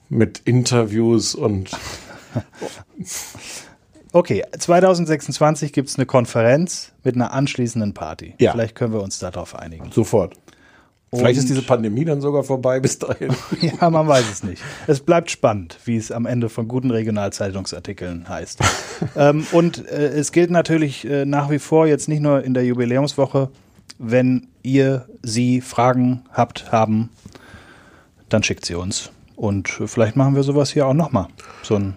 [0.08, 1.70] mit Interviews und.
[4.14, 8.34] Okay, 2026 gibt's eine Konferenz mit einer anschließenden Party.
[8.40, 8.54] Ja.
[8.54, 9.92] Vielleicht können wir uns darauf einigen.
[9.92, 10.36] Sofort.
[11.14, 13.34] Vielleicht ist diese Pandemie dann sogar vorbei bis dahin.
[13.62, 14.62] Ja, man weiß es nicht.
[14.88, 18.60] Es bleibt spannend, wie es am Ende von guten Regionalzeitungsartikeln heißt.
[19.16, 22.66] ähm, und äh, es gilt natürlich äh, nach wie vor jetzt nicht nur in der
[22.66, 23.50] Jubiläumswoche,
[24.00, 27.10] wenn ihr, sie Fragen habt, haben,
[28.28, 29.10] dann schickt sie uns.
[29.36, 31.28] Und vielleicht machen wir sowas hier auch nochmal.
[31.64, 31.96] So ein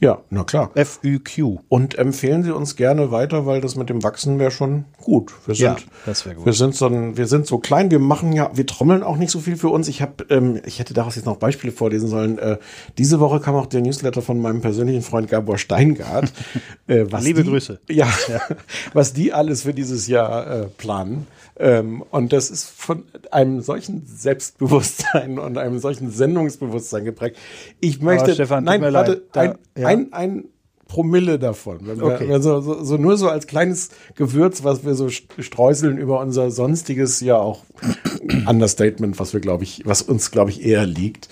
[0.00, 0.70] Ja, na klar.
[0.74, 1.60] FÜQ.
[1.68, 5.30] Und empfehlen Sie uns gerne weiter, weil das mit dem Wachsen wäre schon gut.
[5.44, 5.76] Wir sind, Ja,
[6.06, 6.46] das wäre gut.
[6.46, 7.90] Wir sind so, ein, wir sind so klein.
[7.90, 9.88] Wir machen ja, wir trommeln auch nicht so viel für uns.
[9.88, 12.38] Ich habe, ähm, ich hätte daraus jetzt noch Beispiele vorlesen sollen.
[12.38, 12.56] Äh,
[12.96, 16.32] diese Woche kam auch der Newsletter von meinem persönlichen Freund Gabor Steingart.
[16.86, 17.80] äh, was Liebe die, Grüße.
[17.90, 18.08] Ja,
[18.94, 21.26] was die alles für dieses Jahr äh, planen.
[21.62, 27.36] Ähm, und das ist von einem solchen Selbstbewusstsein und einem solchen Sendungsbewusstsein geprägt.
[27.80, 29.22] Ich möchte, Stefan, tut nein, warte.
[29.32, 29.86] Da- ein, ja.
[29.88, 30.44] ein, ein
[30.88, 31.80] Promille davon.
[31.82, 32.28] Wenn wir, Okay.
[32.28, 36.18] wenn so, so, so nur so als kleines Gewürz, was wir so st- streuseln über
[36.20, 37.62] unser sonstiges, ja auch
[38.48, 41.28] Understatement, was wir, glaube ich, was uns, glaube ich, eher liegt.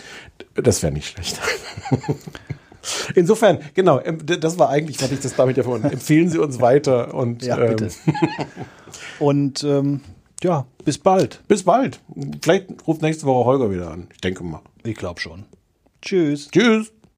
[0.54, 1.40] Das wäre nicht schlecht.
[3.14, 5.82] Insofern, genau, ähm, das war eigentlich, was ich das damit ja von.
[5.84, 7.88] Empfehlen Sie uns weiter und Ja, ähm, bitte.
[9.18, 10.00] Und ähm,
[10.42, 11.42] ja, bis bald.
[11.48, 12.00] bis bald.
[12.42, 14.08] Vielleicht ruft nächste Woche Holger wieder an.
[14.12, 14.60] Ich denke mal.
[14.84, 15.44] Ich glaube schon.
[16.00, 16.48] Tschüss.
[16.50, 16.92] Tschüss.